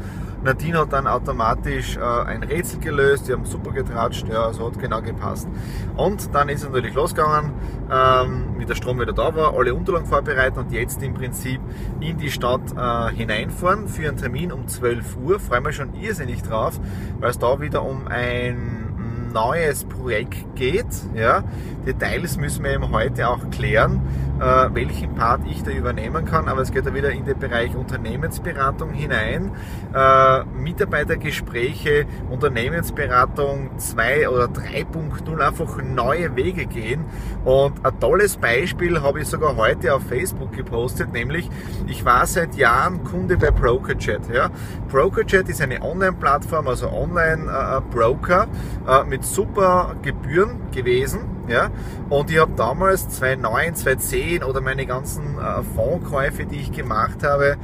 Nadine 0.43 0.79
hat 0.79 0.93
dann 0.93 1.07
automatisch 1.07 1.97
äh, 1.97 2.01
ein 2.01 2.43
Rätsel 2.43 2.79
gelöst, 2.79 3.27
die 3.27 3.33
haben 3.33 3.45
super 3.45 3.71
getratscht, 3.71 4.27
ja, 4.29 4.45
also 4.45 4.67
hat 4.67 4.79
genau 4.79 5.01
gepasst. 5.01 5.47
Und 5.95 6.33
dann 6.33 6.49
ist 6.49 6.63
es 6.63 6.69
natürlich 6.69 6.93
losgegangen, 6.93 7.51
ähm, 7.91 8.55
wie 8.57 8.65
der 8.65 8.75
Strom 8.75 8.99
wieder 8.99 9.13
da 9.13 9.35
war, 9.35 9.53
alle 9.55 9.73
Unterlagen 9.73 10.05
vorbereiten 10.05 10.59
und 10.59 10.71
jetzt 10.71 11.01
im 11.01 11.13
Prinzip 11.13 11.59
in 11.99 12.17
die 12.17 12.31
Stadt 12.31 12.61
äh, 12.75 13.15
hineinfahren 13.15 13.87
für 13.87 14.07
einen 14.07 14.17
Termin 14.17 14.51
um 14.51 14.67
12 14.67 15.17
Uhr. 15.17 15.39
Freue 15.39 15.61
mich 15.61 15.75
schon 15.75 15.93
irrsinnig 15.95 16.43
drauf, 16.43 16.79
weil 17.19 17.31
es 17.31 17.39
da 17.39 17.59
wieder 17.59 17.83
um 17.83 18.07
ein 18.07 18.87
neues 19.33 19.85
Projekt 19.85 20.55
geht. 20.55 20.85
Ja. 21.15 21.43
Details 21.85 22.37
müssen 22.37 22.63
wir 22.63 22.71
eben 22.71 22.91
heute 22.91 23.27
auch 23.29 23.49
klären, 23.49 24.01
äh, 24.39 24.69
welchen 24.73 25.15
Part 25.15 25.41
ich 25.49 25.63
da 25.63 25.71
übernehmen 25.71 26.25
kann. 26.25 26.47
Aber 26.47 26.61
es 26.61 26.71
geht 26.71 26.85
da 26.85 26.93
wieder 26.93 27.11
in 27.11 27.25
den 27.25 27.37
Bereich 27.37 27.75
Unternehmensberatung 27.75 28.91
hinein, 28.91 29.51
äh, 29.93 30.43
Mitarbeitergespräche, 30.45 32.05
Unternehmensberatung 32.29 33.77
2 33.77 34.29
oder 34.29 34.45
3.0, 34.45 35.39
einfach 35.39 35.81
neue 35.81 36.35
Wege 36.35 36.65
gehen. 36.65 37.05
Und 37.45 37.85
ein 37.85 37.99
tolles 37.99 38.37
Beispiel 38.37 39.01
habe 39.01 39.21
ich 39.21 39.27
sogar 39.27 39.55
heute 39.55 39.93
auf 39.93 40.03
Facebook 40.03 40.51
gepostet, 40.51 41.13
nämlich 41.13 41.49
ich 41.87 42.05
war 42.05 42.25
seit 42.25 42.55
Jahren 42.55 43.03
Kunde 43.03 43.37
bei 43.37 43.51
BrokerChat. 43.51 44.29
Ja. 44.33 44.49
BrokerChat 44.91 45.49
ist 45.49 45.61
eine 45.61 45.81
Online-Plattform, 45.81 46.67
also 46.67 46.89
Online-Broker 46.91 48.47
äh, 48.87 49.03
mit 49.03 49.23
super 49.23 49.95
Gebühren 50.01 50.71
gewesen 50.71 51.36
Ja? 51.47 51.69
Und 52.09 52.29
ich 52.31 52.39
habe 52.39 52.53
damals 52.55 53.09
2009, 53.09 53.75
2010 53.75 54.43
oder 54.43 54.61
meine 54.61 54.85
ganzen 54.85 55.37
äh, 55.37 55.63
Fondskäufe, 55.75 56.45
die 56.45 56.57
ich 56.57 56.71
gemacht 56.71 57.23
habe, 57.23 57.57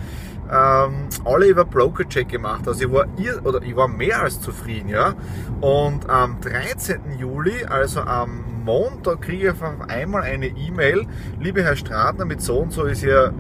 ähm, 0.51 1.07
alle 1.25 1.47
über 1.47 1.65
Brokercheck 1.65 2.29
gemacht. 2.29 2.67
Also 2.67 2.85
ich 2.85 2.91
war, 2.91 3.07
ir 3.17 3.41
oder 3.45 3.61
ich 3.61 3.75
war 3.75 3.87
mehr 3.87 4.21
als 4.21 4.39
zufrieden. 4.39 4.89
Ja? 4.89 5.13
Und 5.61 6.09
am 6.09 6.39
13. 6.41 7.17
Juli, 7.17 7.65
also 7.65 8.01
am 8.01 8.43
Montag, 8.65 9.21
kriege 9.21 9.45
ich 9.45 9.51
auf 9.51 9.63
einmal 9.87 10.23
eine 10.23 10.47
E-Mail, 10.47 11.05
liebe 11.39 11.63
Herr 11.63 11.75
Stratner, 11.75 12.25
mit 12.25 12.41
so 12.41 12.59
und 12.59 12.71
so 12.71 12.83
ist 12.83 13.03
Ihr 13.03 13.33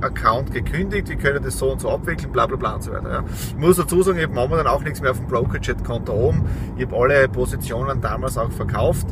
Account 0.00 0.52
gekündigt, 0.52 1.08
wir 1.08 1.16
können 1.16 1.42
das 1.42 1.58
so 1.58 1.72
und 1.72 1.80
so 1.80 1.90
abwickeln, 1.90 2.30
bla 2.30 2.46
bla 2.46 2.56
bla 2.56 2.74
und 2.74 2.82
so 2.84 2.92
weiter. 2.92 3.10
Ja. 3.10 3.24
Ich 3.26 3.56
muss 3.56 3.76
dazu 3.76 4.02
sagen, 4.02 4.18
ich 4.18 4.24
habe 4.24 4.34
momentan 4.34 4.68
auch 4.68 4.82
nichts 4.82 5.00
mehr 5.00 5.10
auf 5.10 5.18
dem 5.18 5.26
Brokerjet-Konto 5.26 6.12
oben. 6.12 6.44
Ich 6.76 6.86
habe 6.86 6.96
alle 6.96 7.28
Positionen 7.28 8.00
damals 8.00 8.38
auch 8.38 8.52
verkauft 8.52 9.08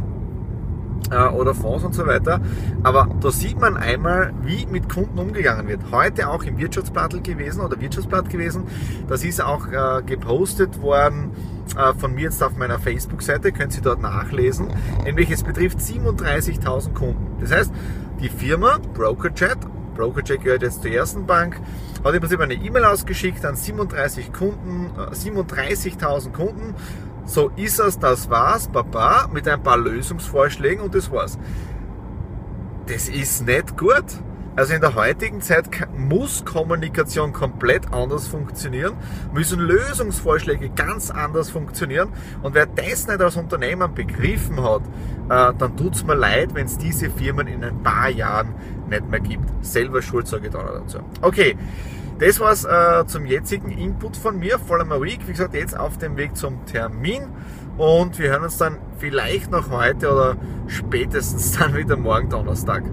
oder 1.11 1.55
Fonds 1.55 1.85
und 1.85 1.95
so 1.95 2.07
weiter. 2.07 2.41
Aber 2.83 3.09
da 3.21 3.31
sieht 3.31 3.61
man 3.61 3.77
einmal, 3.77 4.33
wie 4.43 4.67
mit 4.67 4.89
Kunden 4.89 5.19
umgegangen 5.19 5.69
wird. 5.69 5.81
Heute 5.91 6.29
auch 6.29 6.43
im 6.45 6.59
Wirtschaftsblatt 6.59 7.23
gewesen 7.23 7.61
oder 7.61 7.81
Wirtschaftsblatt 7.81 8.29
gewesen. 8.31 8.65
Das 9.09 9.25
ist 9.25 9.43
auch 9.43 9.69
äh, 9.69 10.03
gepostet 10.03 10.81
worden 10.81 11.31
äh, 11.77 11.95
von 11.95 12.15
mir 12.15 12.25
jetzt 12.25 12.43
auf 12.43 12.57
meiner 12.57 12.79
Facebook-Seite, 12.79 13.53
können 13.53 13.71
Sie 13.71 13.81
dort 13.81 14.01
nachlesen. 14.01 14.69
Nämlich 15.05 15.31
es 15.31 15.43
betrifft 15.43 15.79
37.000 15.79 16.95
Kunden. 16.95 17.39
Das 17.41 17.53
heißt, 17.53 17.73
die 18.21 18.29
Firma 18.29 18.79
Brokerjet 18.95 19.59
Brokercheck 19.97 20.43
gehört 20.43 20.63
jetzt 20.63 20.83
zur 20.83 20.93
ersten 20.93 21.27
Bank, 21.27 21.59
hat 22.05 22.15
im 22.15 22.21
Prinzip 22.21 22.41
eine 22.41 22.55
E-Mail 22.55 22.85
ausgeschickt 22.85 23.45
an 23.45 23.57
37 23.57 24.33
Kunden, 24.33 24.91
37.000 24.97 26.29
äh, 26.29 26.31
Kunden. 26.31 26.75
So 27.27 27.51
ist 27.57 27.81
es, 27.81 27.99
das 27.99 28.31
war's, 28.31 28.69
Baba, 28.69 29.29
mit 29.33 29.49
ein 29.49 29.63
paar 29.63 29.77
Lösungsvorschlägen 29.77 30.83
und 30.83 30.95
das 30.95 31.11
war's. 31.11 31.39
Das 32.87 33.09
ist 33.09 33.47
nicht 33.47 33.77
gut. 33.77 34.05
Also 34.55 34.73
in 34.73 34.81
der 34.81 34.95
heutigen 34.95 35.43
Zeit 35.43 35.69
muss 35.95 36.43
Kommunikation 36.47 37.35
komplett 37.35 37.93
anders 37.93 38.27
funktionieren, 38.27 38.95
müssen 39.35 39.61
Lösungsvorschläge 39.61 40.71
ganz 40.71 41.11
anders 41.11 41.51
funktionieren. 41.51 42.09
Und 42.43 42.55
wer 42.55 42.65
das 42.65 43.07
nicht 43.07 43.21
als 43.21 43.37
Unternehmen 43.37 43.93
begriffen 43.95 44.63
hat, 44.63 44.81
äh, 45.29 45.53
dann 45.59 45.77
tut 45.77 45.97
es 45.97 46.07
mir 46.07 46.15
leid, 46.15 46.55
wenn 46.55 46.65
es 46.65 46.79
diese 46.79 47.11
Firmen 47.11 47.49
in 47.49 47.63
ein 47.65 47.83
paar 47.83 48.09
Jahren 48.09 48.55
nicht 48.89 49.07
mehr 49.11 49.21
gibt. 49.21 49.45
Selber 49.63 50.01
schuld, 50.01 50.27
sage 50.27 50.47
ich 50.47 50.53
da 50.55 50.63
dazu. 50.63 51.01
Okay, 51.21 51.55
das 52.19 52.41
war's 52.41 52.65
äh, 52.65 53.07
zum 53.07 53.27
jetzigen 53.27 53.71
Input 53.71 54.17
von 54.17 54.39
mir, 54.39 54.59
Follow 54.59 55.03
Week. 55.03 55.21
Wie 55.27 55.33
gesagt, 55.33 55.55
jetzt 55.55 55.79
auf 55.79 55.99
dem 55.99 56.17
Weg 56.17 56.37
zum 56.37 56.65
Termin. 56.65 57.25
Und 57.77 58.19
wir 58.19 58.31
hören 58.31 58.45
uns 58.45 58.57
dann 58.57 58.79
vielleicht 58.99 59.51
noch 59.51 59.71
heute 59.71 60.11
oder 60.11 60.37
spätestens 60.67 61.53
dann 61.59 61.77
wieder 61.77 61.97
morgen 61.97 62.31
Donnerstag. 62.31 62.85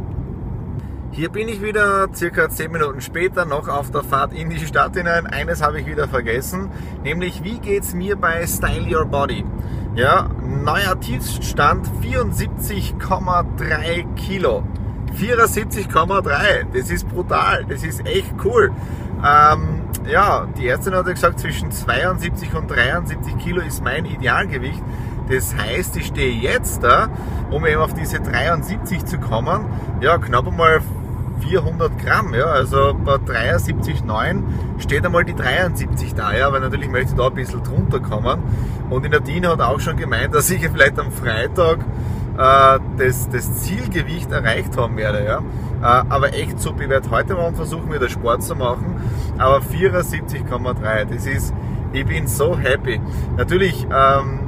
Hier 1.11 1.29
bin 1.29 1.47
ich 1.47 1.61
wieder, 1.61 2.09
circa 2.13 2.49
10 2.49 2.71
Minuten 2.71 2.99
später, 2.99 3.45
noch 3.45 3.67
auf 3.67 3.91
der 3.91 4.03
Fahrt 4.03 4.33
in 4.33 4.49
die 4.49 4.65
Stadt 4.65 4.97
hinein. 4.97 5.27
Eines 5.27 5.61
habe 5.61 5.79
ich 5.79 5.85
wieder 5.85 6.07
vergessen, 6.07 6.71
nämlich 7.03 7.43
wie 7.43 7.59
geht 7.59 7.83
es 7.83 7.93
mir 7.93 8.15
bei 8.15 8.47
Style 8.47 8.87
Your 8.93 9.05
Body? 9.05 9.45
Ja, 9.95 10.27
neuer 10.41 10.99
Tiefstand 10.99 11.87
74,3 12.01 14.15
Kilo. 14.15 14.63
74,3, 15.15 16.65
das 16.73 16.89
ist 16.89 17.07
brutal, 17.07 17.63
das 17.69 17.83
ist 17.83 18.03
echt 18.07 18.33
cool. 18.43 18.71
Ähm, 19.25 19.81
ja, 20.09 20.47
die 20.57 20.67
Ärztin 20.67 20.93
hat 20.95 21.05
gesagt, 21.05 21.39
zwischen 21.39 21.71
72 21.71 22.53
und 22.55 22.69
73 22.69 23.37
Kilo 23.37 23.61
ist 23.61 23.83
mein 23.83 24.05
Idealgewicht. 24.05 24.81
Das 25.29 25.55
heißt, 25.55 25.95
ich 25.95 26.07
stehe 26.07 26.33
jetzt 26.33 26.83
da, 26.83 27.07
um 27.49 27.65
eben 27.65 27.81
auf 27.81 27.93
diese 27.93 28.19
73 28.19 29.05
zu 29.05 29.17
kommen, 29.19 29.65
ja, 30.01 30.17
knapp 30.17 30.47
einmal 30.47 30.81
400 31.47 31.97
Gramm, 31.97 32.33
ja, 32.33 32.45
also 32.45 32.93
bei 32.93 33.15
73,9 33.15 34.43
steht 34.79 35.05
einmal 35.05 35.23
die 35.23 35.35
73 35.35 36.13
da, 36.13 36.33
ja, 36.33 36.51
weil 36.51 36.61
natürlich 36.61 36.89
möchte 36.89 37.11
ich 37.11 37.17
da 37.17 37.27
ein 37.27 37.33
bisschen 37.33 37.63
drunter 37.63 37.99
kommen. 37.99 38.43
Und 38.89 39.03
der 39.03 39.11
Nadine 39.11 39.49
hat 39.49 39.61
auch 39.61 39.79
schon 39.79 39.95
gemeint, 39.95 40.35
dass 40.35 40.49
ich 40.49 40.61
vielleicht 40.61 40.99
am 40.99 41.11
Freitag 41.11 41.79
äh, 42.37 42.79
das, 42.97 43.29
das 43.29 43.61
Zielgewicht 43.63 44.31
erreicht 44.31 44.77
haben 44.77 44.97
werde, 44.97 45.25
ja. 45.25 45.37
Äh, 45.81 46.05
aber 46.09 46.33
echt 46.33 46.59
super, 46.59 46.81
ich 46.83 46.89
werde 46.89 47.09
heute 47.11 47.37
Abend 47.37 47.57
versuchen, 47.57 47.91
wieder 47.91 48.09
Sport 48.09 48.43
zu 48.43 48.55
machen, 48.55 48.95
aber 49.37 49.59
74,3, 49.59 51.05
das 51.05 51.25
ist, 51.25 51.53
ich 51.91 52.05
bin 52.05 52.27
so 52.27 52.57
happy. 52.57 52.99
Natürlich 53.37 53.85
ähm, 53.85 54.39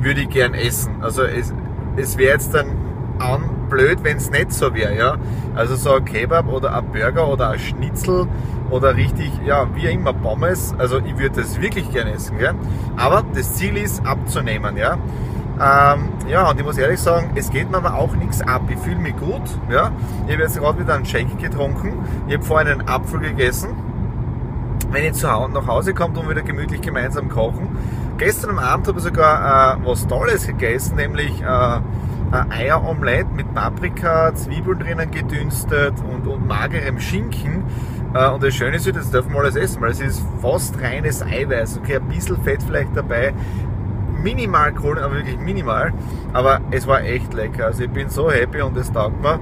würde 0.00 0.20
ich 0.22 0.28
gern 0.28 0.54
essen, 0.54 1.02
also 1.02 1.22
es, 1.22 1.52
es 1.96 2.18
wäre 2.18 2.32
jetzt 2.32 2.54
dann 2.54 2.68
an 3.18 3.58
blöd, 3.68 3.98
wenn 4.02 4.16
es 4.16 4.30
nicht 4.30 4.52
so 4.52 4.74
wäre. 4.74 4.96
Ja? 4.96 5.16
Also 5.54 5.76
so 5.76 5.94
ein 5.94 6.04
Kebab 6.04 6.48
oder 6.48 6.74
ein 6.76 6.86
Burger 6.90 7.28
oder 7.28 7.50
ein 7.50 7.58
Schnitzel 7.58 8.26
oder 8.70 8.96
richtig, 8.96 9.30
ja, 9.46 9.66
wie 9.74 9.86
immer 9.86 10.12
Pommes. 10.12 10.74
Also 10.78 10.98
ich 10.98 11.18
würde 11.18 11.42
das 11.42 11.60
wirklich 11.60 11.90
gerne 11.90 12.12
essen. 12.12 12.38
Gell? 12.38 12.54
Aber 12.96 13.24
das 13.34 13.54
Ziel 13.54 13.76
ist 13.76 14.04
abzunehmen. 14.04 14.76
Ja? 14.76 14.98
Ähm, 15.60 16.08
ja, 16.28 16.48
und 16.48 16.58
ich 16.58 16.64
muss 16.64 16.78
ehrlich 16.78 17.00
sagen, 17.00 17.30
es 17.34 17.50
geht 17.50 17.70
mir 17.70 17.78
aber 17.78 17.94
auch 17.94 18.14
nichts 18.14 18.40
ab. 18.42 18.62
Ich 18.68 18.78
fühle 18.78 18.96
mich 18.96 19.16
gut. 19.16 19.42
Ja? 19.70 19.90
Ich 20.26 20.34
habe 20.34 20.42
jetzt 20.42 20.58
gerade 20.58 20.78
wieder 20.78 20.94
einen 20.94 21.04
Shake 21.04 21.38
getrunken. 21.38 21.94
Ich 22.28 22.34
habe 22.34 22.44
vorhin 22.44 22.68
einen 22.68 22.88
Apfel 22.88 23.20
gegessen. 23.20 23.70
Wenn 24.90 25.04
ich 25.04 25.14
zu 25.14 25.30
Hause 25.30 25.52
nach 25.52 25.66
Hause 25.66 25.94
kommt 25.94 26.16
und 26.16 26.30
wieder 26.30 26.42
gemütlich 26.42 26.80
gemeinsam 26.80 27.28
kochen. 27.28 27.76
Gestern 28.18 28.58
Abend 28.58 28.88
habe 28.88 28.98
ich 28.98 29.04
sogar 29.04 29.76
äh, 29.76 29.86
was 29.86 30.06
Tolles 30.06 30.46
gegessen, 30.46 30.96
nämlich 30.96 31.40
äh, 31.40 31.44
ein 31.44 32.50
Eieromelett 32.50 33.32
mit 33.32 33.52
Paprika, 33.54 34.34
Zwiebeln 34.34 34.78
drinnen 34.78 35.10
gedünstet 35.10 35.94
und, 36.00 36.26
und 36.26 36.46
magerem 36.46 36.98
Schinken. 36.98 37.64
Äh, 38.14 38.28
und 38.30 38.42
das 38.42 38.54
Schöne 38.54 38.76
ist, 38.76 38.86
das 38.86 39.10
dürfen 39.10 39.32
wir 39.32 39.40
alles 39.40 39.56
essen, 39.56 39.80
weil 39.82 39.90
es 39.90 40.00
ist 40.00 40.22
fast 40.40 40.80
reines 40.80 41.22
Eiweiß. 41.22 41.78
Okay, 41.78 41.96
ein 41.96 42.08
bisschen 42.08 42.42
Fett 42.42 42.62
vielleicht 42.62 42.96
dabei, 42.96 43.32
minimal 44.22 44.72
Kohlen, 44.74 45.02
aber 45.02 45.14
wirklich 45.16 45.38
minimal. 45.38 45.92
Aber 46.32 46.60
es 46.70 46.86
war 46.86 47.02
echt 47.02 47.32
lecker. 47.34 47.66
Also 47.66 47.84
ich 47.84 47.90
bin 47.90 48.08
so 48.08 48.30
happy 48.30 48.60
und 48.62 48.76
es 48.76 48.92
taugt 48.92 49.20
mir. 49.20 49.40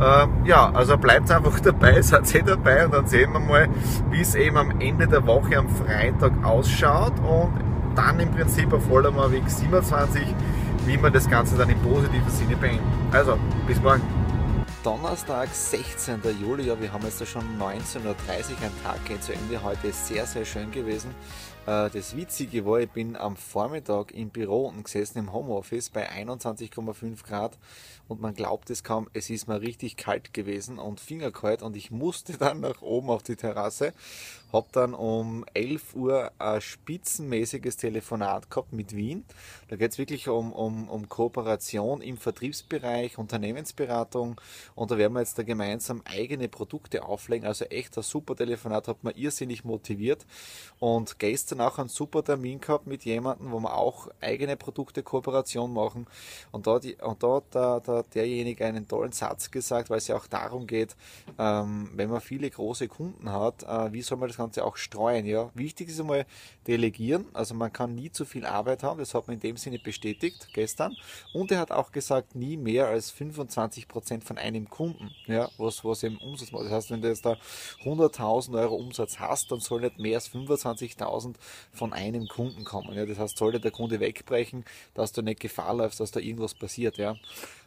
Äh, 0.00 0.48
ja, 0.48 0.70
also 0.72 0.96
bleibt 0.96 1.30
einfach 1.30 1.60
dabei, 1.62 2.00
seid 2.02 2.34
ihr 2.34 2.42
dabei 2.42 2.84
und 2.86 2.94
dann 2.94 3.06
sehen 3.06 3.32
wir 3.32 3.40
mal, 3.40 3.68
wie 4.10 4.20
es 4.20 4.34
eben 4.34 4.56
am 4.56 4.80
Ende 4.80 5.06
der 5.06 5.26
Woche 5.26 5.58
am 5.58 5.68
Freitag 5.68 6.32
ausschaut 6.44 7.12
und 7.20 7.52
dann 7.94 8.18
im 8.20 8.30
Prinzip 8.30 8.72
auf 8.72 8.86
Vollmer 8.86 9.30
Weg 9.30 9.48
27 9.48 10.34
wie 10.86 10.96
man 10.96 11.12
das 11.12 11.28
Ganze 11.28 11.56
dann 11.56 11.70
im 11.70 11.78
positiven 11.80 12.30
Sinne 12.30 12.56
beenden. 12.56 12.82
Also, 13.12 13.38
bis 13.66 13.80
morgen. 13.80 14.02
Donnerstag, 14.82 15.48
16. 15.52 16.20
Juli, 16.40 16.64
ja, 16.64 16.80
wir 16.80 16.92
haben 16.92 17.04
jetzt 17.04 17.24
schon 17.28 17.42
19.30 17.58 18.04
Uhr, 18.04 18.14
ein 18.62 18.82
Tag 18.82 19.04
geht 19.04 19.22
zu 19.22 19.32
Ende. 19.32 19.62
Heute 19.62 19.88
ist 19.88 20.08
sehr, 20.08 20.26
sehr 20.26 20.44
schön 20.44 20.72
gewesen. 20.72 21.14
Äh, 21.66 21.90
das 21.90 22.16
Witzige 22.16 22.66
war, 22.66 22.80
ich 22.80 22.90
bin 22.90 23.16
am 23.16 23.36
Vormittag 23.36 24.12
im 24.12 24.30
Büro 24.30 24.66
und 24.66 24.82
gesessen 24.82 25.18
im 25.18 25.32
Homeoffice 25.32 25.90
bei 25.90 26.10
21,5 26.10 27.24
Grad 27.24 27.56
und 28.08 28.20
man 28.20 28.34
glaubt 28.34 28.68
es 28.70 28.82
kaum, 28.82 29.08
es 29.12 29.30
ist 29.30 29.46
mal 29.46 29.58
richtig 29.58 29.96
kalt 29.96 30.34
gewesen 30.34 30.78
und 30.80 30.98
fingerkalt 30.98 31.62
und 31.62 31.76
ich 31.76 31.92
musste 31.92 32.32
dann 32.38 32.60
nach 32.60 32.82
oben 32.82 33.10
auf 33.10 33.22
die 33.22 33.36
Terrasse 33.36 33.92
habe 34.52 34.68
dann 34.72 34.94
um 34.94 35.44
11 35.54 35.94
Uhr 35.94 36.30
ein 36.38 36.60
spitzenmäßiges 36.60 37.76
Telefonat 37.76 38.50
gehabt 38.50 38.72
mit 38.72 38.94
Wien. 38.94 39.24
Da 39.68 39.76
geht 39.76 39.92
es 39.92 39.98
wirklich 39.98 40.28
um, 40.28 40.52
um, 40.52 40.88
um 40.88 41.08
Kooperation 41.08 42.02
im 42.02 42.18
Vertriebsbereich, 42.18 43.16
Unternehmensberatung 43.16 44.40
und 44.74 44.90
da 44.90 44.98
werden 44.98 45.14
wir 45.14 45.20
jetzt 45.20 45.38
da 45.38 45.42
gemeinsam 45.42 46.02
eigene 46.04 46.48
Produkte 46.48 47.04
auflegen. 47.04 47.46
Also 47.46 47.64
echt 47.66 47.96
ein 47.96 48.02
super 48.02 48.36
Telefonat, 48.36 48.88
hat 48.88 49.04
mir 49.04 49.16
irrsinnig 49.16 49.64
motiviert 49.64 50.26
und 50.78 51.18
gestern 51.18 51.60
auch 51.60 51.78
einen 51.78 51.88
super 51.88 52.22
Termin 52.22 52.60
gehabt 52.60 52.86
mit 52.86 53.04
jemandem, 53.04 53.52
wo 53.52 53.60
wir 53.60 53.74
auch 53.74 54.08
eigene 54.20 54.56
Produkte 54.56 55.02
Kooperation 55.02 55.72
machen 55.72 56.06
und 56.50 56.66
da, 56.66 56.78
die, 56.78 56.96
und 56.96 57.22
da 57.22 57.36
hat 57.36 57.54
der, 57.54 57.80
der, 57.80 58.02
derjenige 58.14 58.66
einen 58.66 58.86
tollen 58.86 59.12
Satz 59.12 59.50
gesagt, 59.50 59.88
weil 59.88 59.98
es 59.98 60.08
ja 60.08 60.16
auch 60.16 60.26
darum 60.26 60.66
geht, 60.66 60.96
ähm, 61.38 61.90
wenn 61.94 62.10
man 62.10 62.20
viele 62.20 62.50
große 62.50 62.88
Kunden 62.88 63.32
hat, 63.32 63.62
äh, 63.62 63.92
wie 63.92 64.02
soll 64.02 64.18
man 64.18 64.28
das 64.28 64.38
Ganze 64.42 64.64
auch 64.64 64.76
streuen. 64.76 65.26
Ja. 65.26 65.50
Wichtig 65.54 65.88
ist 65.88 66.00
einmal 66.00 66.26
delegieren, 66.66 67.26
also 67.32 67.54
man 67.54 67.72
kann 67.72 67.94
nie 67.94 68.10
zu 68.10 68.24
viel 68.24 68.46
Arbeit 68.46 68.82
haben, 68.82 68.98
das 68.98 69.14
hat 69.14 69.26
man 69.26 69.34
in 69.34 69.40
dem 69.40 69.56
Sinne 69.56 69.78
bestätigt 69.78 70.48
gestern. 70.52 70.94
Und 71.32 71.50
er 71.50 71.58
hat 71.58 71.72
auch 71.72 71.92
gesagt, 71.92 72.34
nie 72.34 72.56
mehr 72.56 72.86
als 72.88 73.10
25 73.10 73.88
Prozent 73.88 74.24
von 74.24 74.38
einem 74.38 74.68
Kunden, 74.68 75.10
ja, 75.26 75.48
was, 75.58 75.84
was 75.84 76.02
eben 76.02 76.18
Umsatz 76.18 76.52
macht. 76.52 76.64
Das 76.64 76.72
heißt, 76.72 76.90
wenn 76.90 77.02
du 77.02 77.08
jetzt 77.08 77.24
da 77.24 77.36
100.000 77.84 78.60
Euro 78.60 78.76
Umsatz 78.76 79.18
hast, 79.18 79.50
dann 79.50 79.60
soll 79.60 79.80
nicht 79.82 79.98
mehr 79.98 80.16
als 80.16 80.30
25.000 80.30 81.34
von 81.72 81.92
einem 81.92 82.28
Kunden 82.28 82.64
kommen. 82.64 82.94
Ja. 82.94 83.06
Das 83.06 83.18
heißt, 83.18 83.36
sollte 83.36 83.60
der 83.60 83.70
Kunde 83.70 84.00
wegbrechen, 84.00 84.64
dass 84.94 85.12
du 85.12 85.22
nicht 85.22 85.40
Gefahr 85.40 85.74
läufst, 85.74 86.00
dass 86.00 86.10
da 86.10 86.20
irgendwas 86.20 86.54
passiert. 86.54 86.96
Ja. 86.98 87.16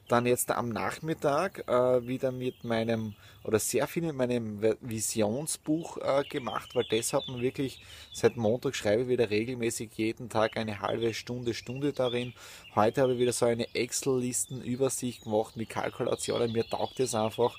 Dann 0.07 0.25
jetzt 0.25 0.51
am 0.51 0.69
Nachmittag 0.69 1.67
äh, 1.67 2.07
wieder 2.07 2.31
mit 2.31 2.63
meinem 2.63 3.15
oder 3.43 3.59
sehr 3.59 3.87
viel 3.87 4.03
mit 4.03 4.15
meinem 4.15 4.61
Visionsbuch 4.81 5.97
äh, 5.97 6.23
gemacht, 6.23 6.75
weil 6.75 6.85
das 6.89 7.13
hat 7.13 7.27
man 7.27 7.41
wirklich 7.41 7.83
seit 8.11 8.37
Montag 8.37 8.75
schreibe 8.75 9.03
ich 9.03 9.07
wieder 9.07 9.29
regelmäßig 9.29 9.91
jeden 9.95 10.29
Tag 10.29 10.57
eine 10.57 10.81
halbe 10.81 11.13
Stunde, 11.13 11.53
Stunde 11.53 11.93
darin. 11.93 12.33
Heute 12.73 13.01
habe 13.01 13.13
ich 13.13 13.19
wieder 13.19 13.33
so 13.33 13.45
eine 13.45 13.73
Excel-Listen-Übersicht 13.73 15.23
gemacht 15.23 15.57
mit 15.57 15.69
Kalkulationen. 15.69 16.51
Mir 16.51 16.67
taugt 16.67 16.99
es 16.99 17.13
einfach. 17.13 17.57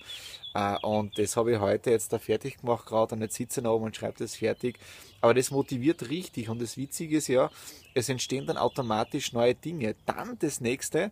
Äh, 0.56 0.78
und 0.80 1.18
das 1.18 1.36
habe 1.36 1.52
ich 1.52 1.60
heute 1.60 1.90
jetzt 1.90 2.14
da 2.14 2.18
fertig 2.18 2.58
gemacht 2.58 2.86
gerade 2.86 3.14
und 3.14 3.20
jetzt 3.20 3.34
sitze 3.34 3.60
ich 3.60 3.64
noch 3.64 3.74
oben 3.74 3.84
und 3.84 3.96
schreibe 3.96 4.18
das 4.18 4.36
fertig. 4.36 4.78
Aber 5.20 5.34
das 5.34 5.50
motiviert 5.50 6.08
richtig 6.08 6.48
und 6.48 6.62
das 6.62 6.78
Witzige 6.78 7.18
ist 7.18 7.28
ja, 7.28 7.50
es 7.94 8.08
entstehen 8.08 8.46
dann 8.46 8.56
automatisch 8.56 9.34
neue 9.34 9.54
Dinge. 9.54 9.96
Dann 10.06 10.38
das 10.38 10.62
nächste, 10.62 11.10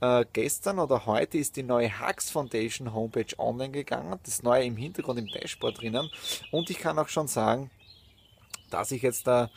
äh, 0.00 0.24
gestern 0.32 0.78
oder 0.78 1.04
heute 1.04 1.36
ist 1.36 1.56
die 1.56 1.62
neue 1.62 1.90
Hux 2.00 2.30
Foundation 2.30 2.94
Homepage 2.94 3.38
online 3.38 3.72
gegangen, 3.72 4.18
das 4.24 4.42
neue 4.42 4.64
im 4.64 4.78
Hintergrund 4.78 5.18
im 5.18 5.26
Dashboard 5.26 5.80
drinnen 5.82 6.08
und 6.50 6.70
ich 6.70 6.78
kann 6.78 6.98
auch 6.98 7.08
schon 7.08 7.28
sagen, 7.28 7.70
dass 8.70 8.92
ich 8.92 9.02
jetzt 9.02 9.26
da 9.26 9.50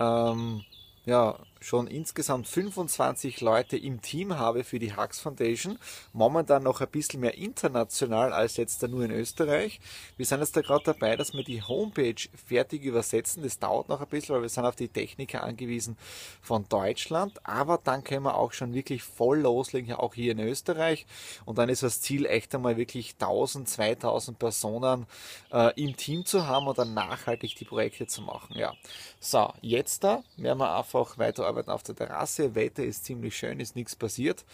ähm, 0.00 0.64
ja, 1.04 1.38
schon 1.60 1.86
insgesamt 1.86 2.48
25 2.48 3.40
Leute 3.42 3.76
im 3.76 4.00
Team 4.00 4.38
habe 4.38 4.64
für 4.64 4.78
die 4.78 4.96
Hux 4.96 5.20
Foundation. 5.20 5.78
Momentan 6.12 6.62
noch 6.62 6.80
ein 6.80 6.88
bisschen 6.88 7.20
mehr 7.20 7.36
international 7.36 8.32
als 8.32 8.56
jetzt 8.56 8.82
nur 8.88 9.04
in 9.04 9.10
Österreich. 9.10 9.80
Wir 10.16 10.24
sind 10.24 10.40
jetzt 10.40 10.56
da 10.56 10.62
gerade 10.62 10.84
dabei, 10.84 11.16
dass 11.16 11.34
wir 11.34 11.44
die 11.44 11.62
Homepage 11.62 12.28
fertig 12.46 12.82
übersetzen. 12.84 13.42
Das 13.42 13.58
dauert 13.58 13.88
noch 13.88 14.00
ein 14.00 14.08
bisschen, 14.08 14.34
weil 14.34 14.42
wir 14.42 14.48
sind 14.48 14.64
auf 14.64 14.76
die 14.76 14.88
Techniker 14.88 15.44
angewiesen 15.44 15.98
von 16.40 16.66
Deutschland. 16.68 17.38
Aber 17.44 17.78
dann 17.82 18.04
können 18.04 18.24
wir 18.24 18.36
auch 18.36 18.52
schon 18.52 18.72
wirklich 18.72 19.02
voll 19.02 19.40
loslegen, 19.40 19.92
auch 19.92 20.14
hier 20.14 20.32
in 20.32 20.40
Österreich. 20.40 21.06
Und 21.44 21.58
dann 21.58 21.68
ist 21.68 21.82
das 21.82 22.00
Ziel 22.00 22.24
echt 22.24 22.54
einmal 22.54 22.78
wirklich 22.78 23.14
1000, 23.20 23.68
2000 23.68 24.38
Personen 24.38 25.06
äh, 25.52 25.72
im 25.80 25.96
Team 25.96 26.24
zu 26.24 26.46
haben 26.46 26.66
und 26.66 26.78
dann 26.78 26.94
nachhaltig 26.94 27.54
die 27.56 27.64
Projekte 27.64 28.06
zu 28.06 28.22
machen. 28.22 28.56
Ja. 28.56 28.72
So, 29.18 29.52
jetzt 29.60 30.04
da 30.04 30.22
werden 30.36 30.58
wir 30.58 30.74
einfach 30.74 31.18
weiter 31.18 31.49
arbeiten 31.50 31.70
auf 31.70 31.82
der 31.82 31.94
Terrasse. 31.94 32.54
Wetter 32.54 32.84
ist 32.84 33.04
ziemlich 33.04 33.36
schön, 33.36 33.60
ist 33.60 33.76
nichts 33.76 33.94
passiert. 33.94 34.44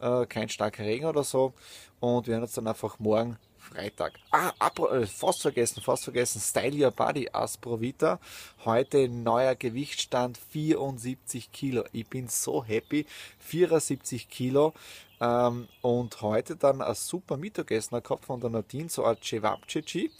Äh, 0.00 0.26
kein 0.26 0.48
starker 0.48 0.84
Regen 0.84 1.06
oder 1.06 1.24
so. 1.24 1.52
Und 2.00 2.26
wir 2.26 2.32
werden 2.32 2.42
uns 2.42 2.52
dann 2.52 2.66
einfach 2.66 2.98
morgen 2.98 3.38
Freitag. 3.58 4.12
Ah, 4.30 4.52
äh, 4.92 5.06
fast 5.06 5.42
vergessen, 5.42 5.82
fast 5.82 6.04
vergessen. 6.04 6.40
Style 6.40 6.84
Your 6.84 6.90
Body 6.90 7.28
Asprovita. 7.32 8.20
Heute 8.64 9.08
neuer 9.08 9.54
Gewichtsstand 9.54 10.38
74 10.38 11.50
Kilo. 11.52 11.84
Ich 11.92 12.06
bin 12.08 12.28
so 12.28 12.64
happy. 12.64 13.06
74 13.40 14.28
Kilo. 14.28 14.72
Ähm, 15.20 15.68
und 15.80 16.20
heute 16.20 16.56
dann 16.56 16.82
ein 16.82 16.94
super 16.94 17.36
Mittagessen 17.36 18.02
gehabt 18.02 18.26
von 18.26 18.40
der 18.40 18.50
Nadine, 18.50 18.90
so 18.90 19.04
ein 19.04 19.16
Cevapcici 19.22 20.10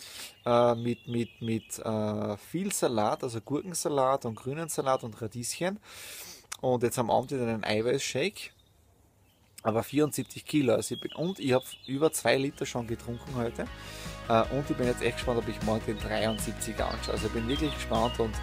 äh, 0.47 0.75
mit, 0.75 1.07
mit, 1.07 1.43
mit 1.43 1.79
äh, 1.81 2.37
viel 2.39 2.73
Salat, 2.73 3.23
also 3.23 3.41
Gurkensalat 3.43 4.25
und 4.25 4.37
grünen 4.37 4.71
Salat 4.71 5.05
und 5.05 5.21
Radieschen. 5.21 5.79
Und 6.61 6.83
jetzt 6.83 6.99
am 6.99 7.11
Abend 7.11 7.31
wieder 7.31 7.47
einen 7.47 7.65
Eiweißshake. 7.65 8.51
Aber 9.63 9.83
74 9.83 10.45
Kilo. 10.45 10.75
Also 10.75 10.95
ich 10.95 11.01
bin, 11.01 11.13
und 11.13 11.39
ich 11.39 11.53
habe 11.53 11.65
über 11.87 12.13
2 12.13 12.37
Liter 12.37 12.67
schon 12.67 12.87
getrunken 12.87 13.35
heute. 13.35 13.67
Äh, 14.29 14.43
und 14.55 14.69
ich 14.71 14.77
bin 14.77 14.87
jetzt 14.87 15.03
echt 15.03 15.17
gespannt, 15.17 15.39
ob 15.39 15.49
ich 15.49 15.61
morgen 15.63 15.85
den 15.87 15.99
73er 15.99 16.83
anschaue. 16.83 17.15
Also 17.15 17.27
ich 17.27 17.33
bin 17.33 17.49
wirklich 17.49 17.75
gespannt 17.75 18.19
und 18.21 18.35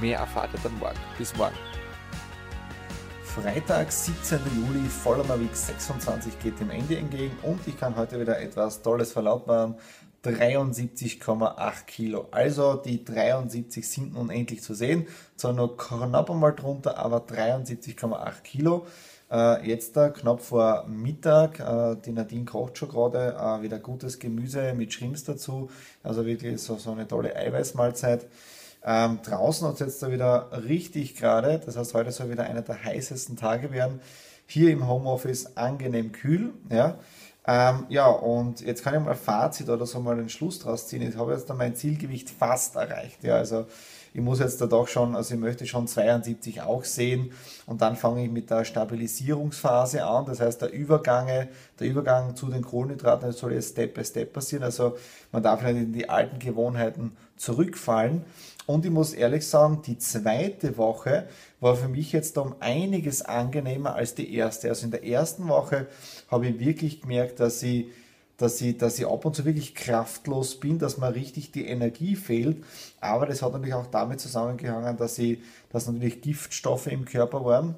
mehr 0.00 0.18
erfahrt 0.18 0.50
ihr 0.54 0.60
dann 0.62 0.78
morgen. 0.78 0.98
Bis 1.18 1.36
morgen. 1.36 1.56
Freitag, 3.34 3.90
17. 3.90 4.40
Juli, 4.56 4.86
voller 4.88 5.24
Mavic 5.24 5.56
26 5.56 6.38
geht 6.38 6.60
dem 6.60 6.68
Ende 6.68 6.98
entgegen 6.98 7.34
und 7.42 7.66
ich 7.66 7.78
kann 7.80 7.96
heute 7.96 8.20
wieder 8.20 8.38
etwas 8.38 8.82
Tolles 8.82 9.10
verlautbaren. 9.10 9.74
73,8 10.24 11.84
Kilo. 11.86 12.28
Also 12.30 12.74
die 12.74 13.04
73 13.04 13.88
sind 13.88 14.14
nun 14.14 14.30
endlich 14.30 14.62
zu 14.62 14.74
sehen. 14.74 15.06
Zwar 15.36 15.52
nur 15.52 15.76
knapp 15.76 16.30
einmal 16.30 16.54
drunter, 16.54 16.98
aber 16.98 17.18
73,8 17.18 18.42
Kilo. 18.42 18.86
Äh, 19.32 19.66
jetzt 19.66 19.96
da 19.96 20.10
knapp 20.10 20.42
vor 20.42 20.84
Mittag, 20.86 21.58
äh, 21.58 21.96
die 22.04 22.12
Nadine 22.12 22.44
kocht 22.44 22.76
schon 22.76 22.90
gerade, 22.90 23.34
äh, 23.34 23.62
wieder 23.62 23.78
gutes 23.78 24.18
Gemüse 24.18 24.74
mit 24.74 24.92
Shrimps 24.92 25.24
dazu. 25.24 25.70
Also 26.02 26.26
wirklich 26.26 26.60
so, 26.60 26.76
so 26.76 26.92
eine 26.92 27.08
tolle 27.08 27.34
Eiweißmahlzeit. 27.34 28.26
Ähm, 28.84 29.20
draußen 29.22 29.66
hat 29.66 29.74
es 29.74 29.80
jetzt 29.80 30.02
da 30.02 30.10
wieder 30.10 30.50
richtig 30.68 31.14
gerade, 31.16 31.60
das 31.64 31.76
heißt 31.76 31.94
heute 31.94 32.10
soll 32.10 32.30
wieder 32.30 32.44
einer 32.44 32.62
der 32.62 32.84
heißesten 32.84 33.36
Tage 33.36 33.70
werden. 33.70 34.00
Hier 34.46 34.70
im 34.70 34.86
Homeoffice 34.86 35.56
angenehm 35.56 36.12
kühl. 36.12 36.52
Ja. 36.68 36.98
Ähm, 37.46 37.86
ja, 37.88 38.06
und 38.06 38.60
jetzt 38.60 38.84
kann 38.84 38.94
ich 38.94 39.00
mal 39.00 39.16
Fazit 39.16 39.68
oder 39.68 39.84
so 39.84 39.98
mal 40.00 40.16
den 40.16 40.28
Schluss 40.28 40.60
draus 40.60 40.86
ziehen. 40.86 41.02
Ich 41.02 41.16
habe 41.16 41.32
jetzt 41.32 41.50
dann 41.50 41.56
mein 41.56 41.74
Zielgewicht 41.74 42.30
fast 42.30 42.76
erreicht. 42.76 43.24
Ja, 43.24 43.36
also 43.36 43.66
ich 44.14 44.20
muss 44.20 44.40
jetzt 44.40 44.60
da 44.60 44.66
doch 44.66 44.88
schon, 44.88 45.16
also 45.16 45.34
ich 45.34 45.40
möchte 45.40 45.66
schon 45.66 45.86
72 45.86 46.60
auch 46.62 46.84
sehen 46.84 47.32
und 47.66 47.80
dann 47.80 47.96
fange 47.96 48.24
ich 48.24 48.30
mit 48.30 48.50
der 48.50 48.64
Stabilisierungsphase 48.64 50.04
an. 50.04 50.26
Das 50.26 50.40
heißt, 50.40 50.60
der 50.60 50.72
Übergang, 50.72 51.26
der 51.26 51.86
Übergang 51.86 52.36
zu 52.36 52.48
den 52.48 52.62
Kohlenhydraten 52.62 53.32
soll 53.32 53.54
jetzt 53.54 53.70
Step 53.70 53.94
by 53.94 54.04
Step 54.04 54.32
passieren. 54.32 54.64
Also 54.64 54.96
man 55.30 55.42
darf 55.42 55.62
nicht 55.62 55.76
in 55.76 55.92
die 55.92 56.08
alten 56.10 56.38
Gewohnheiten 56.38 57.16
zurückfallen. 57.36 58.24
Und 58.66 58.84
ich 58.84 58.92
muss 58.92 59.14
ehrlich 59.14 59.46
sagen, 59.46 59.82
die 59.84 59.98
zweite 59.98 60.76
Woche 60.76 61.26
war 61.60 61.74
für 61.74 61.88
mich 61.88 62.12
jetzt 62.12 62.36
um 62.38 62.54
einiges 62.60 63.22
angenehmer 63.22 63.94
als 63.94 64.14
die 64.14 64.34
erste. 64.34 64.68
Also 64.68 64.84
in 64.84 64.92
der 64.92 65.04
ersten 65.04 65.48
Woche 65.48 65.86
habe 66.30 66.46
ich 66.46 66.60
wirklich 66.60 67.00
gemerkt, 67.00 67.40
dass 67.40 67.62
ich 67.62 67.86
dass 68.36 68.60
ich, 68.60 68.76
dass 68.78 68.98
ich 68.98 69.06
ab 69.06 69.24
und 69.24 69.36
zu 69.36 69.44
wirklich 69.44 69.74
kraftlos 69.74 70.58
bin, 70.58 70.78
dass 70.78 70.98
mir 70.98 71.14
richtig 71.14 71.52
die 71.52 71.66
Energie 71.66 72.16
fehlt. 72.16 72.64
Aber 73.00 73.26
das 73.26 73.42
hat 73.42 73.52
natürlich 73.52 73.74
auch 73.74 73.86
damit 73.86 74.20
zusammengehangen, 74.20 74.96
dass, 74.96 75.18
ich, 75.18 75.38
dass 75.70 75.86
natürlich 75.86 76.20
Giftstoffe 76.22 76.86
im 76.86 77.04
Körper 77.04 77.44
waren, 77.44 77.74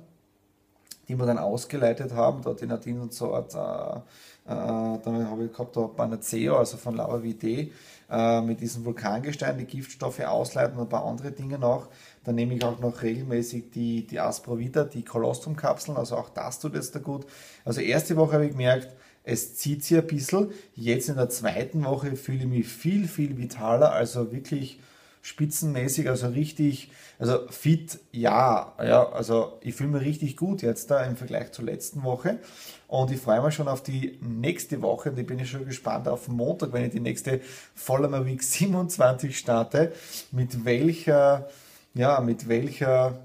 die 1.09 1.19
wir 1.19 1.27
dann 1.27 1.39
ausgeleitet 1.39 2.13
haben. 2.13 2.43
Da 2.43 2.55
die 2.55 2.67
Nadine 2.67 3.03
und 3.03 3.13
so 3.13 3.35
hat, 3.35 3.55
äh, 3.55 3.99
äh, 4.47 4.99
dann 5.03 5.31
habe 5.31 5.45
ich 5.45 5.53
gehabt 5.53 5.77
da 5.77 5.87
Panaceo, 5.87 6.57
also 6.57 6.77
von 6.77 6.97
Lava 6.97 7.19
VD, 7.19 7.73
äh, 8.11 8.41
mit 8.43 8.61
diesem 8.61 8.85
Vulkangestein, 8.85 9.59
die 9.59 9.65
Giftstoffe 9.65 10.21
ausleiten 10.21 10.77
und 10.77 10.87
ein 10.87 10.89
paar 10.89 11.05
andere 11.05 11.33
Dinge 11.33 11.59
noch. 11.59 11.89
Dann 12.25 12.37
nehme 12.37 12.55
ich 12.55 12.65
auch 12.65 12.79
noch 12.79 13.03
regelmäßig 13.03 13.71
die, 13.71 14.07
die 14.07 14.21
Asprovita, 14.21 14.85
die 14.85 15.05
Kolostrumkapseln, 15.05 15.97
also 15.97 16.17
auch 16.17 16.31
das 16.31 16.59
tut 16.61 16.75
jetzt 16.75 16.95
da 16.95 17.01
gut. 17.01 17.27
Also 17.65 17.81
erste 17.81 18.17
Woche 18.17 18.35
habe 18.35 18.47
ich 18.47 18.53
gemerkt, 18.53 18.95
es 19.25 19.57
zieht 19.57 19.83
sich 19.83 19.99
ein 19.99 20.07
bisschen. 20.07 20.53
Jetzt 20.75 21.09
in 21.09 21.17
der 21.17 21.31
zweiten 21.31 21.85
Woche 21.85 22.15
fühle 22.15 22.41
ich 22.41 22.47
mich 22.47 22.69
viel, 22.69 23.09
viel 23.09 23.37
vitaler, 23.37 23.93
also 23.93 24.33
wirklich 24.33 24.79
spitzenmäßig, 25.23 26.11
also 26.11 26.29
richtig, 26.29 26.91
also 27.19 27.49
fit, 27.49 27.99
ja, 28.13 28.75
ja, 28.79 29.09
also 29.09 29.59
ich 29.63 29.75
fühle 29.75 29.89
mich 29.89 30.03
richtig 30.03 30.37
gut 30.37 30.61
jetzt 30.61 30.91
da 30.91 31.03
im 31.03 31.17
Vergleich 31.17 31.53
zur 31.53 31.65
letzten 31.65 32.03
Woche. 32.03 32.41
Und 32.89 33.11
ich 33.11 33.21
freue 33.21 33.43
mich 33.43 33.55
schon 33.55 33.67
auf 33.67 33.83
die 33.83 34.19
nächste 34.21 34.83
Woche 34.83 35.11
und 35.11 35.19
ich 35.19 35.27
bin 35.27 35.45
schon 35.47 35.65
gespannt 35.65 36.07
auf 36.09 36.29
Montag, 36.29 36.75
wenn 36.75 36.85
ich 36.85 36.93
die 36.93 37.01
nächste 37.01 37.41
Vollmer 37.75 38.27
Week 38.27 38.43
27 38.43 39.37
starte, 39.37 39.93
mit 40.31 40.67
welcher, 40.67 41.49
ja, 41.95 42.21
mit 42.21 42.47
welcher 42.47 43.19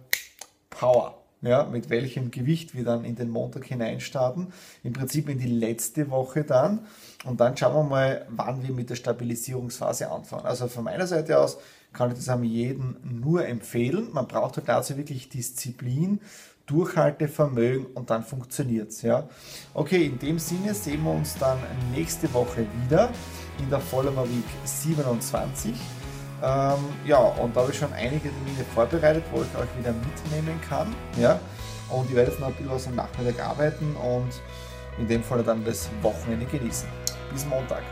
Power 0.69 1.18
ja, 1.41 1.63
mit 1.63 1.89
welchem 1.89 2.31
Gewicht 2.31 2.75
wir 2.75 2.83
dann 2.83 3.05
in 3.05 3.15
den 3.15 3.29
Montag 3.29 3.65
hineinstarten. 3.65 4.47
Im 4.83 4.93
Prinzip 4.93 5.29
in 5.29 5.39
die 5.39 5.47
letzte 5.47 6.09
Woche 6.09 6.43
dann. 6.43 6.87
Und 7.25 7.39
dann 7.39 7.55
schauen 7.55 7.73
wir 7.75 7.83
mal, 7.83 8.25
wann 8.29 8.63
wir 8.63 8.73
mit 8.73 8.89
der 8.89 8.95
Stabilisierungsphase 8.95 10.11
anfangen. 10.11 10.45
Also 10.45 10.67
von 10.67 10.83
meiner 10.83 11.07
Seite 11.07 11.39
aus 11.39 11.57
kann 11.93 12.11
ich 12.11 12.17
das 12.17 12.29
am 12.29 12.43
jeden 12.43 12.97
nur 13.03 13.45
empfehlen. 13.45 14.09
Man 14.11 14.27
braucht 14.27 14.57
halt 14.57 14.67
dazu 14.67 14.97
wirklich 14.97 15.29
Disziplin, 15.29 16.19
Durchhaltevermögen 16.67 17.87
und 17.87 18.09
dann 18.11 18.23
funktioniert's. 18.23 19.01
Ja. 19.01 19.27
Okay, 19.73 20.05
in 20.05 20.19
dem 20.19 20.37
Sinne 20.37 20.73
sehen 20.73 21.03
wir 21.03 21.11
uns 21.11 21.35
dann 21.37 21.57
nächste 21.95 22.31
Woche 22.33 22.67
wieder 22.83 23.09
in 23.59 23.69
der 23.69 23.79
Vollmer 23.79 24.25
Week 24.25 24.45
27. 24.65 25.73
Ähm, 26.41 26.79
ja, 27.05 27.17
und 27.17 27.55
da 27.55 27.61
habe 27.61 27.71
ich 27.71 27.77
schon 27.77 27.91
einige 27.93 28.29
Termine 28.29 28.63
vorbereitet, 28.73 29.23
wo 29.31 29.41
ich 29.41 29.57
euch 29.57 29.69
wieder 29.77 29.91
mitnehmen 29.91 30.59
kann. 30.67 30.95
Ja? 31.17 31.39
Und 31.89 32.09
ich 32.09 32.15
werde 32.15 32.31
jetzt 32.31 32.39
noch 32.39 32.47
ein 32.47 32.53
bisschen 32.53 32.71
was 32.71 32.87
am 32.87 32.95
Nachmittag 32.95 33.45
arbeiten 33.45 33.95
und 33.95 34.29
in 34.97 35.07
dem 35.07 35.23
Fall 35.23 35.43
dann 35.43 35.63
das 35.65 35.89
Wochenende 36.01 36.45
genießen. 36.45 36.87
Bis 37.31 37.45
Montag. 37.45 37.83